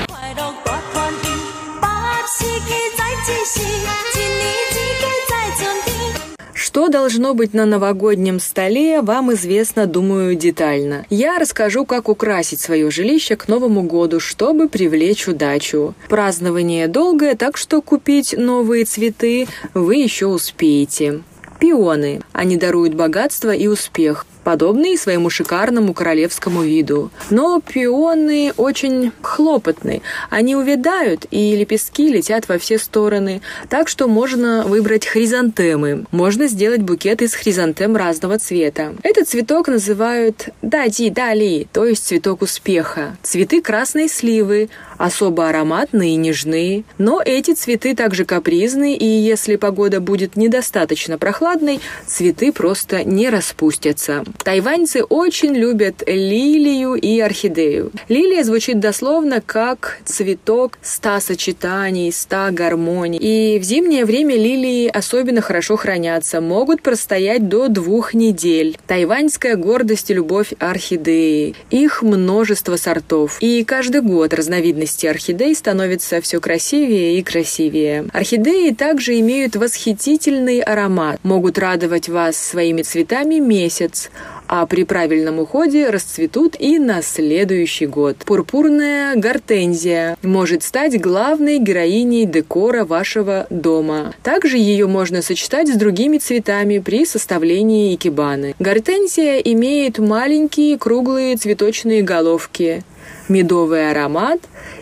[6.70, 11.04] Что должно быть на новогоднем столе, вам известно, думаю, детально.
[11.10, 15.94] Я расскажу, как украсить свое жилище к Новому году, чтобы привлечь удачу.
[16.08, 21.22] Празднование долгое, так что купить новые цветы вы еще успеете.
[21.58, 22.20] Пионы.
[22.32, 27.10] Они даруют богатство и успех подобные своему шикарному королевскому виду.
[27.30, 30.02] Но пионы очень хлопотны.
[30.30, 33.42] Они увядают, и лепестки летят во все стороны.
[33.68, 36.06] Так что можно выбрать хризантемы.
[36.10, 38.94] Можно сделать букет из хризантем разного цвета.
[39.02, 43.16] Этот цветок называют дади-дали, то есть цветок успеха.
[43.22, 44.70] Цветы красной сливы,
[45.00, 46.84] особо ароматные и нежные.
[46.98, 54.24] Но эти цветы также капризны, и если погода будет недостаточно прохладной, цветы просто не распустятся.
[54.44, 57.92] Тайваньцы очень любят лилию и орхидею.
[58.08, 63.18] Лилия звучит дословно как цветок ста сочетаний, ста гармоний.
[63.18, 68.76] И в зимнее время лилии особенно хорошо хранятся, могут простоять до двух недель.
[68.86, 71.54] Тайваньская гордость и любовь орхидеи.
[71.70, 73.38] Их множество сортов.
[73.40, 78.06] И каждый год разновидности орхидей становятся все красивее и красивее.
[78.12, 84.10] Орхидеи также имеют восхитительный аромат, могут радовать вас своими цветами месяц,
[84.52, 88.16] а при правильном уходе расцветут и на следующий год.
[88.26, 94.12] Пурпурная гортензия может стать главной героиней декора вашего дома.
[94.24, 98.56] Также ее можно сочетать с другими цветами при составлении икебаны.
[98.58, 102.82] Гортензия имеет маленькие круглые цветочные головки,
[103.30, 104.40] медовый аромат,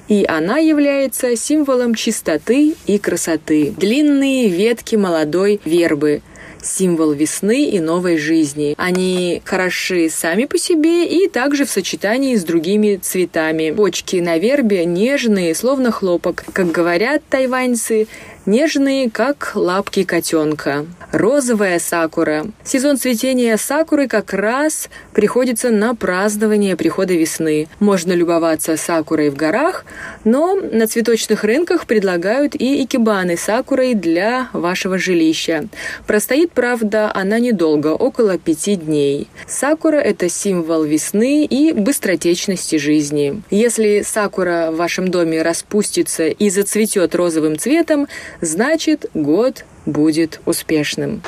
[0.08, 3.72] и она является символом чистоты и красоты.
[3.76, 6.22] Длинные ветки молодой вербы–
[6.62, 8.74] символ весны и новой жизни.
[8.78, 13.70] Они хороши сами по себе и также в сочетании с другими цветами.
[13.70, 16.44] Почки на вербе нежные, словно хлопок.
[16.52, 18.06] Как говорят тайваньцы,
[18.48, 20.86] нежные, как лапки котенка.
[21.12, 22.46] Розовая сакура.
[22.64, 27.68] Сезон цветения сакуры как раз приходится на празднование прихода весны.
[27.78, 29.84] Можно любоваться сакурой в горах,
[30.24, 35.68] но на цветочных рынках предлагают и икебаны сакурой для вашего жилища.
[36.06, 39.28] Простоит, правда, она недолго, около пяти дней.
[39.46, 43.42] Сакура– это символ весны и быстротечности жизни.
[43.50, 48.08] Если сакура в вашем доме распустится и зацветет розовым цветом,
[48.40, 51.22] значит год будет успешным.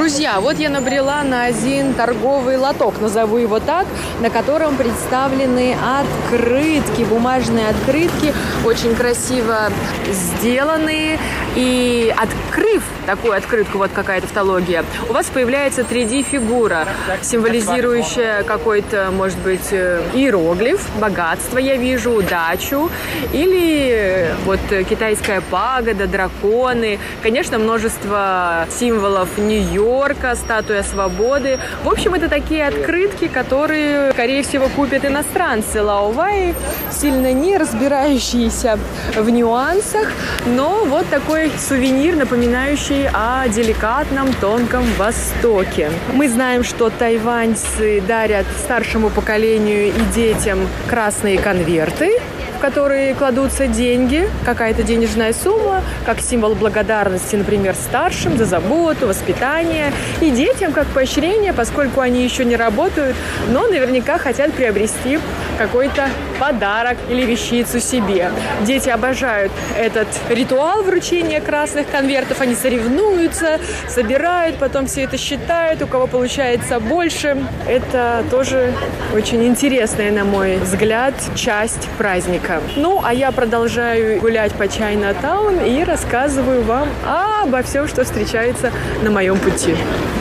[0.00, 3.86] Друзья, вот я набрела на один торговый лоток, назову его так,
[4.22, 8.32] на котором представлены открытки, бумажные открытки,
[8.64, 9.70] очень красиво
[10.10, 11.18] сделанные.
[11.54, 16.86] И открыв такую открытку, вот какая тавтология, у вас появляется 3D-фигура,
[17.20, 22.88] символизирующая какой-то, может быть, э, иероглиф, богатство, я вижу, удачу,
[23.32, 29.89] или вот китайская пагода, драконы, конечно, множество символов Нью-Йорка,
[30.34, 31.58] статуя свободы.
[31.84, 36.54] В общем, это такие открытки, которые, скорее всего, купят иностранцы Лаовай,
[36.90, 38.78] сильно не разбирающиеся
[39.16, 40.08] в нюансах,
[40.46, 45.90] но вот такой сувенир, напоминающий о деликатном, тонком Востоке.
[46.12, 52.20] Мы знаем, что тайваньцы дарят старшему поколению и детям красные конверты,
[52.56, 59.79] в которые кладутся деньги, какая-то денежная сумма, как символ благодарности, например, старшим за заботу, воспитание,
[60.20, 63.16] и детям как поощрение, поскольку они еще не работают,
[63.48, 65.18] но наверняка хотят приобрести
[65.58, 66.08] какой-то
[66.38, 68.30] подарок или вещицу себе.
[68.62, 75.86] Дети обожают этот ритуал вручения красных конвертов, они соревнуются, собирают, потом все это считают, у
[75.86, 77.36] кого получается больше.
[77.68, 78.72] Это тоже
[79.14, 82.60] очень интересная, на мой взгляд, часть праздника.
[82.76, 88.72] Ну, а я продолжаю гулять по Чайна Таун и рассказываю вам обо всем, что встречается
[89.02, 89.69] на моем пути.
[89.70, 90.19] you.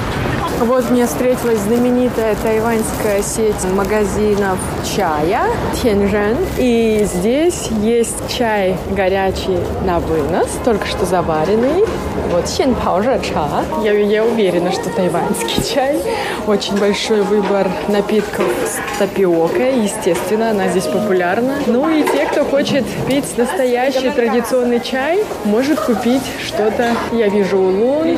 [0.60, 5.44] Вот мне встретилась знаменитая тайваньская сеть магазинов чая
[5.82, 6.36] Тяньжэн.
[6.58, 11.86] И здесь есть чай горячий на вынос, только что заваренный.
[12.32, 13.64] Вот Син ча.
[13.84, 15.98] Я, я уверена, что тайваньский чай.
[16.46, 19.80] Очень большой выбор напитков с тапиокой.
[19.84, 21.56] Естественно, она здесь популярна.
[21.68, 26.92] Ну и те, кто хочет пить настоящий традиционный чай, может купить что-то.
[27.14, 28.18] Я вижу улун,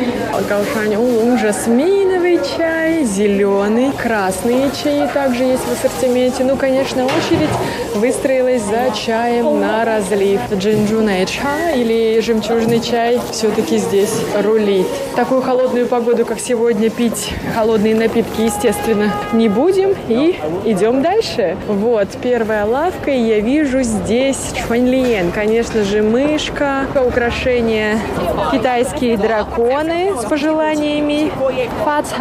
[0.50, 6.44] гаушань улун, жасминовый белый чай, зеленый, красные чаи также есть в ассортименте.
[6.44, 7.50] Ну, конечно, очередь
[7.96, 10.40] выстроилась за чаем на разлив.
[10.54, 14.14] Джинджуна ча или жемчужный чай все-таки здесь
[14.44, 14.88] рулит.
[15.16, 19.94] Такую холодную погоду, как сегодня, пить холодные напитки, естественно, не будем.
[20.08, 21.58] И идем дальше.
[21.68, 25.32] Вот, первая лавка, и я вижу здесь чуаньлиен.
[25.32, 28.00] Конечно же, мышка, украшения,
[28.52, 31.32] китайские драконы с пожеланиями,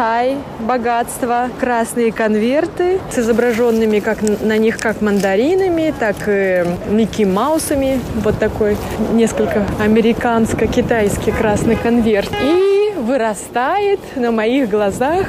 [0.01, 7.99] фацхай, богатство, красные конверты с изображенными как на них как мандаринами, так и Микки Маусами.
[8.23, 8.77] Вот такой
[9.13, 12.31] несколько американско-китайский красный конверт.
[12.41, 15.27] И вырастает на моих глазах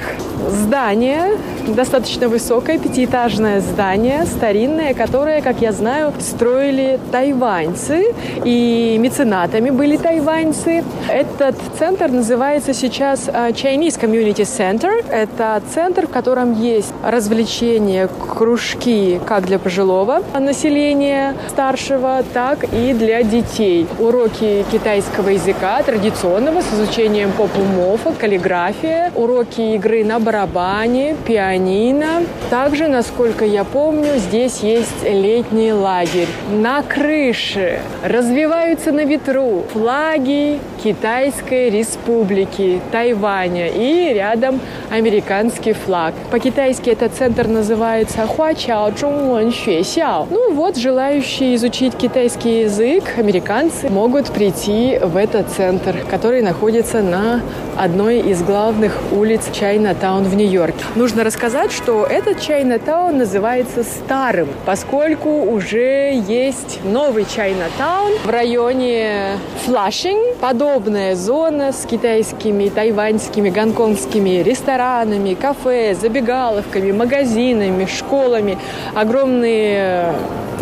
[0.48, 8.14] здание, достаточно высокое, пятиэтажное здание, старинное, которое, как я знаю, строили тайваньцы,
[8.44, 10.84] и меценатами были тайваньцы.
[11.08, 15.04] Этот центр называется сейчас а, Chinese Community Center.
[15.10, 23.22] Это центр, в котором есть развлечения, кружки как для пожилого населения старшего, так и для
[23.22, 23.86] детей.
[23.98, 32.24] Уроки китайского языка традиционного с изучением поп-умофа, каллиграфия, уроки игры на барабане, пианино.
[32.50, 36.28] Также, насколько я помню, здесь есть летний лагерь.
[36.50, 44.60] На крыше развиваются на ветру флаги Китайской республики Тайваня и рядом
[44.90, 46.14] американский флаг.
[46.30, 50.26] По-китайски этот центр называется 华侨中文学校.
[50.30, 57.40] Ну вот, желающие изучить китайский язык, американцы могут прийти в этот центр, который находится на
[57.76, 60.84] одной из главных улиц Чайна-таун в Нью-Йорке.
[60.94, 70.36] Нужно рассказать, что этот Чайна-таун называется старым, поскольку уже есть новый Чайна-таун в районе Флашинг.
[70.40, 78.58] Подобная зона с китайскими, тайваньскими, гонконгскими ресторанами, кафе, забегаловками, магазинами, школами.
[78.94, 80.12] Огромные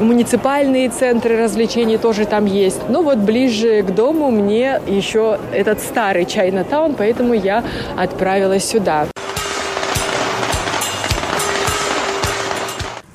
[0.00, 2.80] муниципальные центры развлечений тоже там есть.
[2.88, 7.64] Но вот ближе к дому мне еще этот старый Чайна-таун, поэтому я
[7.96, 9.06] отправилась сюда.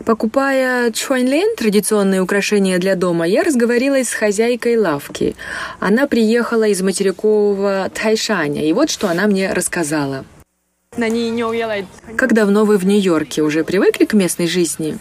[0.05, 5.36] Покупая чуаньлен, традиционные украшения для дома, я разговорилась с хозяйкой лавки.
[5.79, 10.23] Она приехала из материкового Тайшаня, и вот что она мне рассказала.
[12.16, 13.41] Как давно вы в Нью-Йорке?
[13.41, 14.98] Уже привыкли к местной жизни?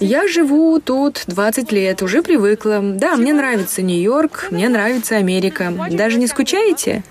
[0.00, 2.80] Я живу тут 20 лет, уже привыкла.
[2.82, 5.72] Да, мне нравится Нью-Йорк, мне нравится Америка.
[5.90, 7.02] Даже не скучаете?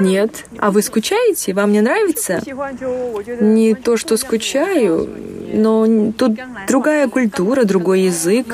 [0.00, 0.44] Нет.
[0.58, 1.52] А вы скучаете?
[1.52, 2.42] Вам не нравится?
[3.40, 5.08] Не то, что скучаю,
[5.52, 6.38] но тут
[6.68, 8.46] другая культура, другой язык.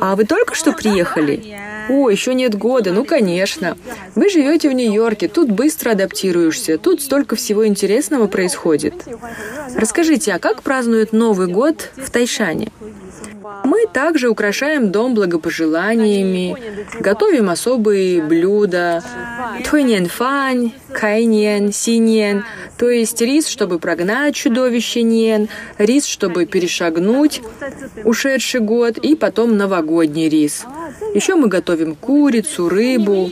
[0.00, 1.58] А вы только что приехали?
[1.88, 3.76] О, еще нет года, ну конечно.
[4.14, 8.94] Вы живете в Нью-Йорке, тут быстро адаптируешься, тут столько всего интересного происходит.
[9.76, 12.68] Расскажите, а как празднуют Новый год в Тайшане?
[13.64, 16.56] Мы также украшаем дом благопожеланиями,
[17.00, 19.02] готовим особые блюда,
[19.68, 22.44] Туйнен фань, кайнен, синен,
[22.78, 25.48] то есть рис, чтобы прогнать чудовище нен,
[25.78, 27.42] рис, чтобы перешагнуть
[28.04, 30.64] ушедший год, и потом новогодний рис.
[31.14, 33.30] Еще мы готовим курицу, рыбу.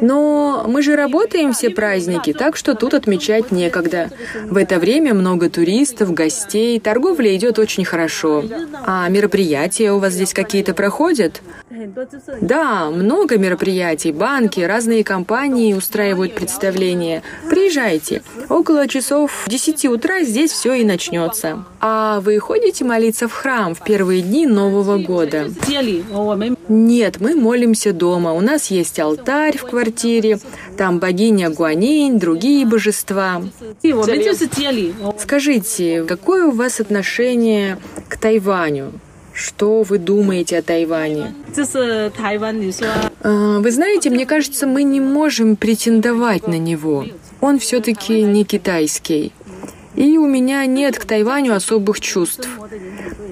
[0.00, 4.10] Но мы же работаем все праздники, так что тут отмечать некогда.
[4.44, 8.44] В это время много туристов, гостей, торговля идет очень хорошо.
[8.84, 11.40] А мероприятия у вас здесь какие-то проходят?
[12.40, 14.12] Да, много мероприятий.
[14.12, 17.22] Банки, разные компании устраивают представления.
[17.48, 18.22] Приезжайте.
[18.48, 21.64] Около часов 10 утра здесь все и начнется.
[21.80, 25.50] А вы ходите молиться в храм в первые дни Нового года?
[26.68, 28.32] Нет, мы молимся дома.
[28.32, 29.85] У нас есть алтарь в квартире,
[30.76, 33.42] там богиня Гуанинь, другие божества.
[35.18, 37.78] Скажите, какое у вас отношение
[38.08, 38.92] к Тайваню?
[39.32, 41.34] Что вы думаете о Тайване?
[43.22, 47.04] А, вы знаете, мне кажется, мы не можем претендовать на него.
[47.42, 49.32] Он все-таки не китайский.
[49.94, 52.48] И у меня нет к Тайваню особых чувств.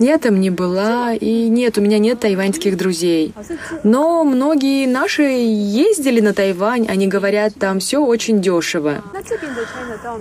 [0.05, 3.33] Я там не была, и нет, у меня нет тайваньских друзей.
[3.85, 9.03] Но многие наши ездили на Тайвань, они говорят, там все очень дешево.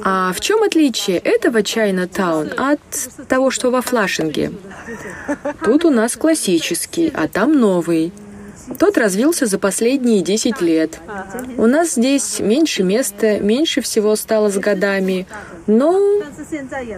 [0.05, 2.79] А в чем отличие этого Чайна-таун от
[3.27, 4.53] того, что во Флашинге?
[5.65, 8.13] Тут у нас классический, а там новый.
[8.79, 11.01] Тот развился за последние 10 лет.
[11.57, 15.27] У нас здесь меньше места, меньше всего стало с годами,
[15.67, 16.21] но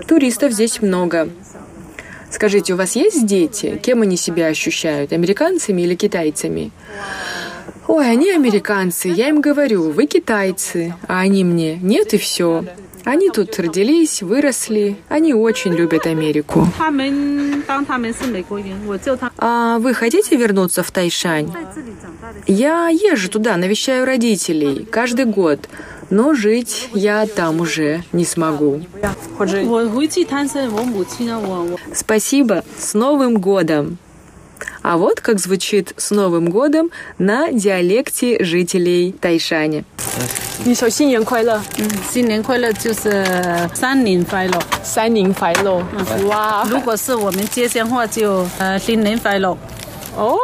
[0.07, 1.29] туристов здесь много.
[2.35, 3.79] Скажите, у вас есть дети?
[3.81, 5.13] Кем они себя ощущают?
[5.13, 6.71] Американцами или китайцами?
[7.87, 9.07] Ой, они американцы.
[9.07, 10.93] Я им говорю, вы китайцы.
[11.07, 12.65] А они мне, нет и все.
[13.05, 14.97] Они тут родились, выросли.
[15.07, 16.67] Они очень любят Америку.
[19.37, 21.53] А вы хотите вернуться в Тайшань?
[22.47, 25.69] Я езжу туда, навещаю родителей каждый год
[26.10, 28.82] но жить я там уже не смогу.
[29.38, 33.96] 我回去探视我母亲啊，我我 Спасибо, с Новым годом!
[34.82, 39.84] А вот как звучит «с Новым годом» на диалекте жителей Тайшаня.
[40.64, 43.24] 你说新年快乐，嗯，新年快乐就是
[43.74, 45.82] 三年快乐，三年快乐，
[46.26, 46.66] 哇！
[46.68, 49.56] 如果是我们接线话就呃新年快乐。
[50.16, 50.36] 哦。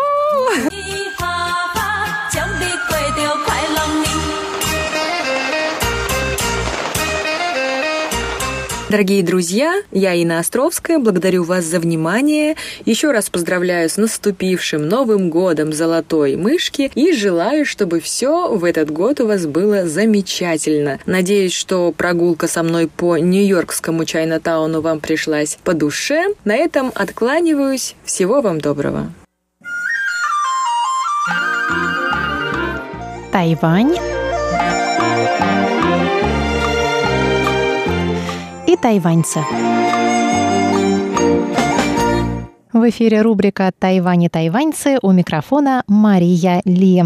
[8.92, 12.58] Дорогие друзья, я Инна Островская, благодарю вас за внимание.
[12.84, 18.92] Еще раз поздравляю с наступившим Новым годом Золотой Мышки и желаю, чтобы все в этот
[18.92, 21.00] год у вас было замечательно.
[21.06, 26.26] Надеюсь, что прогулка со мной по Нью-Йоркскому Чайнатауну вам пришлась по душе.
[26.44, 27.96] На этом откланиваюсь.
[28.04, 29.14] Всего вам доброго.
[33.32, 33.96] Тайвань
[38.82, 39.42] тайваньцы.
[42.74, 47.04] В эфире рубрика «Тайвань и тайваньцы» у микрофона Мария Ли.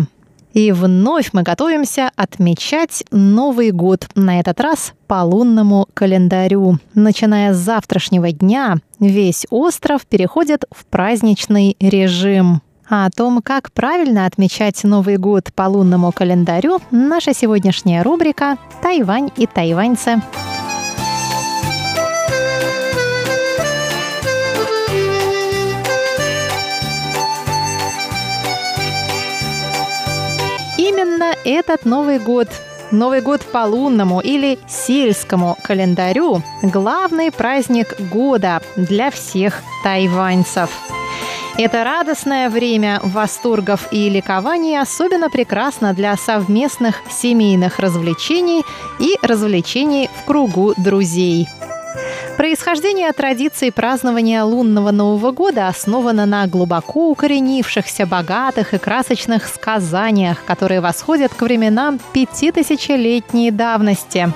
[0.54, 6.78] И вновь мы готовимся отмечать Новый год, на этот раз по лунному календарю.
[6.94, 12.62] Начиная с завтрашнего дня, весь остров переходит в праздничный режим.
[12.88, 19.32] А о том, как правильно отмечать Новый год по лунному календарю, наша сегодняшняя рубрика «Тайвань
[19.36, 20.22] и тайваньцы».
[31.46, 32.50] Этот Новый год
[32.91, 40.70] Новый год по лунному или сельскому календарю– главный праздник года для всех тайваньцев.
[41.58, 48.64] Это радостное время восторгов и ликований особенно прекрасно для совместных семейных развлечений
[49.00, 51.48] и развлечений в кругу друзей.
[52.38, 60.82] Происхождение традиции празднования лунного Нового года основано на глубоко укоренившихся, богатых и красочных сказаниях, которые
[60.82, 64.34] восходят к временам пятитысячелетней давности.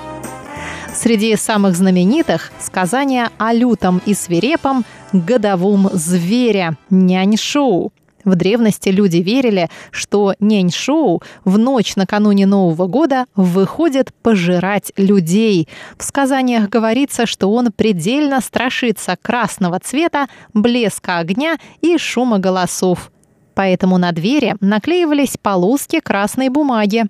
[0.94, 7.92] Среди самых знаменитых– сказания о лютом и свирепом годовом звере– нянь-шоу.
[8.24, 15.68] В древности люди верили, что нянь-шоу в ночь накануне Нового года выходит пожирать людей.
[15.96, 23.10] В сказаниях говорится, что он предельно страшится красного цвета, блеска огня и шума голосов.
[23.54, 27.06] Поэтому на двери наклеивались полоски красной бумаги.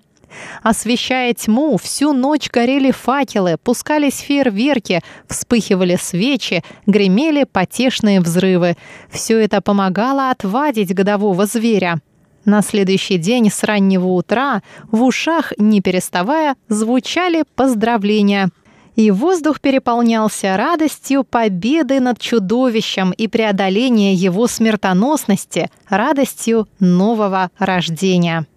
[0.63, 8.77] Освещая тьму, всю ночь горели факелы, пускались фейерверки, вспыхивали свечи, гремели потешные взрывы.
[9.09, 12.01] Все это помогало отвадить годового зверя.
[12.45, 18.49] На следующий день с раннего утра в ушах, не переставая, звучали поздравления.
[18.95, 28.47] И воздух переполнялся радостью победы над чудовищем и преодоления его смертоносности, радостью нового рождения.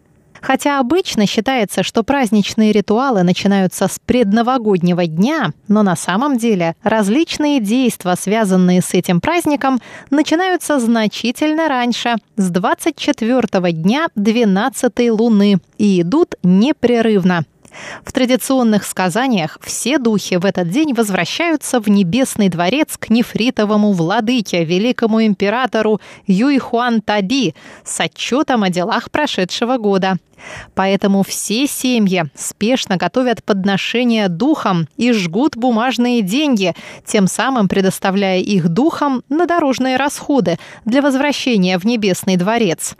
[0.46, 7.60] Хотя обычно считается, что праздничные ритуалы начинаются с предновогоднего дня, но на самом деле различные
[7.60, 9.80] действия, связанные с этим праздником,
[10.10, 17.46] начинаются значительно раньше, с 24 дня 12 луны, и идут непрерывно.
[18.04, 24.64] В традиционных сказаниях все духи в этот день возвращаются в небесный дворец к нефритовому владыке,
[24.64, 27.54] великому императору Юйхуан Тади
[27.84, 30.16] с отчетом о делах прошедшего года.
[30.74, 36.74] Поэтому все семьи спешно готовят подношения духам и жгут бумажные деньги,
[37.06, 42.96] тем самым предоставляя их духам на дорожные расходы для возвращения в небесный дворец.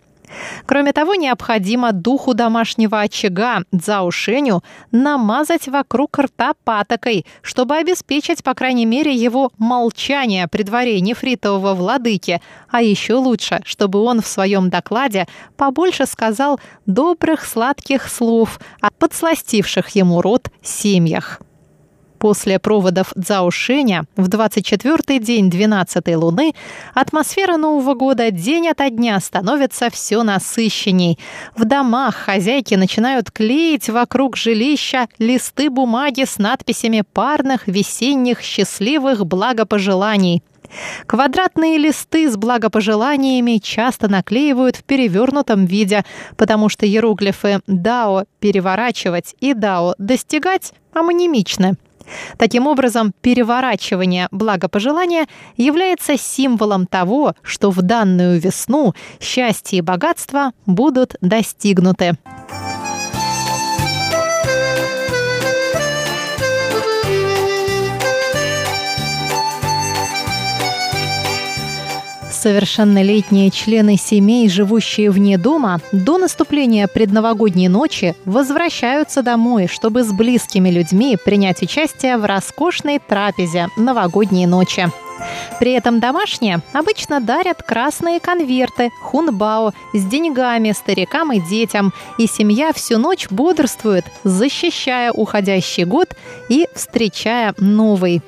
[0.66, 8.86] Кроме того, необходимо духу домашнего очага Цзаошеню намазать вокруг рта патокой, чтобы обеспечить, по крайней
[8.86, 15.26] мере, его молчание при дворе нефритового владыки, а еще лучше, чтобы он в своем докладе
[15.56, 21.40] побольше сказал добрых сладких слов о подсластивших ему рот семьях.
[22.24, 26.54] После проводов Цзаошеня в 24-й день 12-й луны
[26.94, 31.18] атмосфера Нового года день ото дня становится все насыщенней.
[31.54, 40.42] В домах хозяйки начинают клеить вокруг жилища листы бумаги с надписями парных, весенних, счастливых благопожеланий.
[41.04, 46.06] Квадратные листы с благопожеланиями часто наклеивают в перевернутом виде,
[46.38, 51.76] потому что иероглифы «дао»– переворачивать и «дао»– достигать амонимичны.
[52.38, 55.26] Таким образом, переворачивание благопожелания
[55.56, 62.16] является символом того, что в данную весну счастье и богатство будут достигнуты.
[72.44, 80.68] Совершеннолетние члены семей, живущие вне дома, до наступления предновогодней ночи возвращаются домой, чтобы с близкими
[80.68, 84.90] людьми принять участие в роскошной трапезе новогодней ночи.
[85.58, 92.74] При этом домашние обычно дарят красные конверты хунбао с деньгами старикам и детям, и семья
[92.74, 96.08] всю ночь бодрствует, защищая уходящий год
[96.50, 98.20] и встречая новый.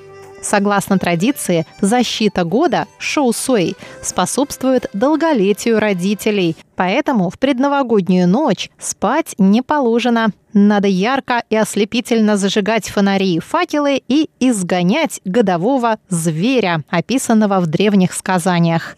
[0.46, 9.60] Согласно традиции, защита года шоу Суэй способствует долголетию родителей, поэтому в предновогоднюю ночь спать не
[9.60, 10.28] положено.
[10.58, 18.14] Надо ярко и ослепительно зажигать фонари и факелы и изгонять годового зверя, описанного в древних
[18.14, 18.96] сказаниях.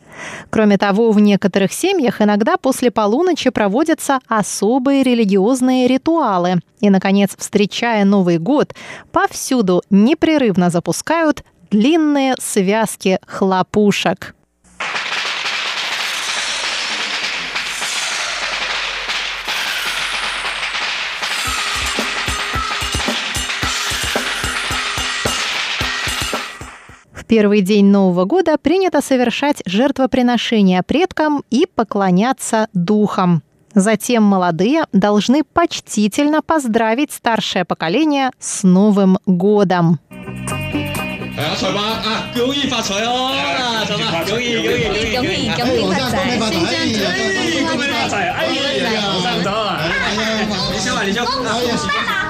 [0.50, 6.60] Кроме того, в некоторых семьях иногда после полуночи проводятся особые религиозные ритуалы.
[6.80, 8.72] И, наконец, встречая Новый год,
[9.10, 11.42] повсюду непрерывно запускают
[11.72, 14.36] длинные связки хлопушек.
[27.27, 33.41] первый день Нового года принято совершать жертвоприношения предкам и поклоняться духам.
[33.75, 39.99] Затем молодые должны почтительно поздравить старшее поколение с Новым годом.
[41.35, 43.33] 系啊，财马啊，恭喜发财哦！
[43.33, 46.53] 啊，财马，恭喜恭喜恭喜恭喜恭喜发财！
[46.69, 47.01] 先生，
[47.65, 48.13] 恭喜发财！
[48.31, 48.39] 哎
[48.77, 49.81] 呀，好上头啊！
[50.71, 52.26] 你先啊，你先，恭喜发财！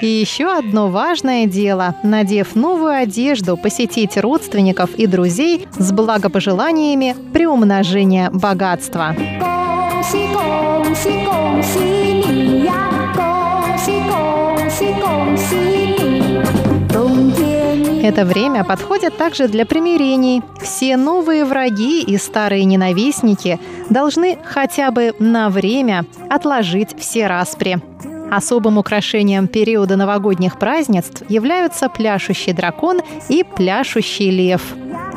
[0.00, 8.30] И еще одно важное дело– надев новую одежду, посетить родственников и друзей с благопожеланиями приумножения
[8.30, 9.16] богатства.
[18.00, 20.42] Это время подходит также для примирений.
[20.62, 23.58] Все новые враги и старые ненавистники
[23.90, 27.82] должны хотя бы на время отложить все распри.
[28.30, 34.62] Особым украшением периода новогодних празднеств являются пляшущий дракон и пляшущий лев.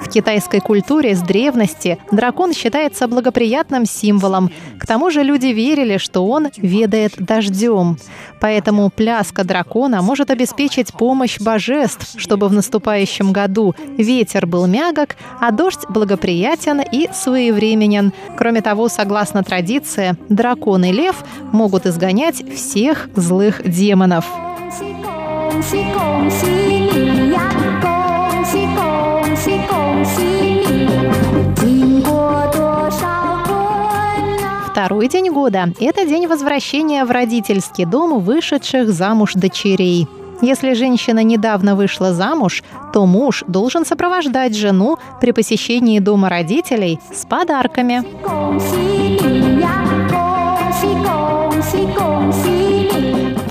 [0.02, 4.50] В китайской культуре с древности дракон считается благоприятным символом.
[4.78, 7.98] К тому же люди верили, что он ведает дождем.
[8.40, 15.50] Поэтому пляска дракона может обеспечить помощь божеств, чтобы в наступающем году ветер был мягок, а
[15.50, 18.12] дождь благоприятен и своевременен.
[18.36, 24.26] Кроме того, согласно традиции, дракон и лев могут изгонять всех злых демонов.
[25.56, 27.49] 恭喜恭喜你呀！
[34.71, 40.07] Второй день года– это день возвращения в родительский дом вышедших замуж дочерей.
[40.41, 42.63] Если женщина недавно вышла замуж,
[42.93, 48.05] то муж должен сопровождать жену при посещении дома родителей с подарками.
[48.23, 49.19] Конси,
[50.09, 52.60] конси, конси, конси.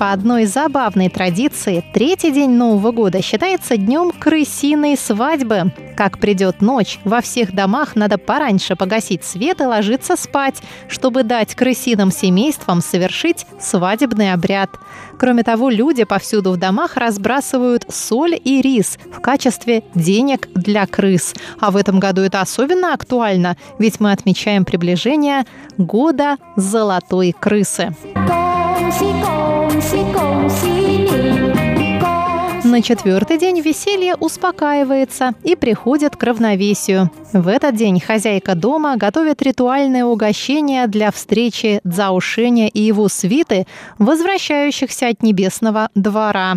[0.00, 5.74] По одной забавной традиции, третий день Нового года считается днем крысиной свадьбы.
[5.94, 11.54] Как придет ночь, во всех домах надо пораньше погасить свет и ложиться спать, чтобы дать
[11.54, 14.70] крысиным семействам совершить свадебный обряд.
[15.18, 21.34] Кроме того, люди повсюду в домах разбрасывают соль и рис в качестве денег для крыс.
[21.60, 25.44] А в этом году это особенно актуально, ведь мы отмечаем приближение
[25.76, 27.94] года золотой крысы.
[32.70, 37.10] На четвертый день веселье успокаивается и приходит к равновесию.
[37.32, 43.66] В этот день хозяйка дома готовит ритуальное угощение для встречи Цзаошеня и его свиты,
[43.98, 46.54] возвращающихся от небесного двора.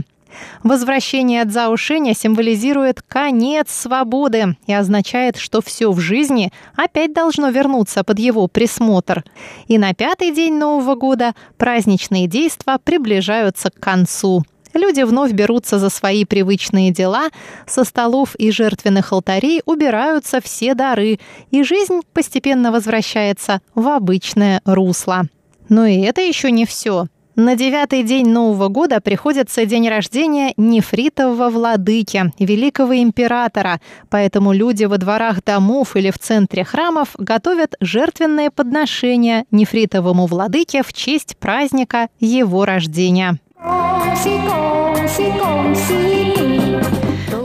[0.63, 8.19] Возвращение Цзаошеня символизирует конец свободы и означает, что все в жизни опять должно вернуться под
[8.19, 9.23] его присмотр.
[9.67, 14.43] И на пятый день Нового года праздничные действия приближаются к концу.
[14.73, 17.29] Люди вновь берутся за свои привычные дела,
[17.67, 21.19] со столов и жертвенных алтарей убираются все дары,
[21.51, 25.23] и жизнь постепенно возвращается в обычное русло.
[25.69, 27.07] Но и это еще не все.
[27.35, 33.81] На девятый день Нового года приходится день рождения нефритового владыки, великого императора,
[34.11, 40.93] поэтому люди во дворах домов или в центре храмов готовят жертвенные подношения нефритовому владыке в
[40.93, 43.39] честь праздника его рождения.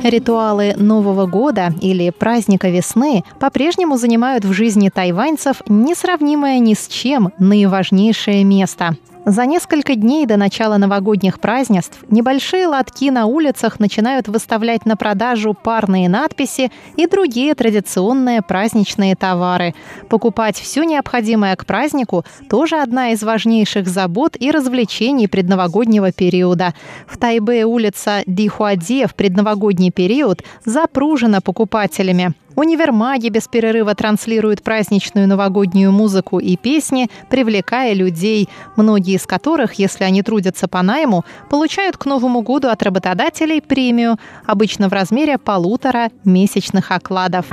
[0.04, 7.32] Ритуалы Нового года или праздника весны по-прежнему занимают в жизни тайваньцев несравнимое ни с чем
[7.38, 8.96] наиважнейшее место.
[9.30, 15.52] За несколько дней до начала новогодних празднеств небольшие лотки на улицах начинают выставлять на продажу
[15.52, 19.74] парные надписи и другие традиционные праздничные товары.
[20.08, 26.72] Покупать все необходимое к празднику– тоже одна из важнейших забот и развлечений предновогоднего периода.
[27.06, 32.32] В Тайбе улица Дихуаде в предновогодний период запружена покупателями.
[32.58, 40.02] Универмаги без перерыва транслируют праздничную новогоднюю музыку и песни, привлекая людей, многие из которых, если
[40.02, 46.10] они трудятся по найму, получают к Новому году от работодателей премию, обычно в размере полутора
[46.24, 47.46] месячных окладов.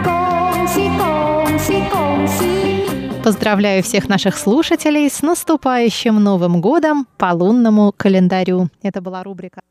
[3.23, 8.69] Поздравляю всех наших слушателей с наступающим Новым годом по лунному календарю.
[8.81, 9.61] Это была рубрика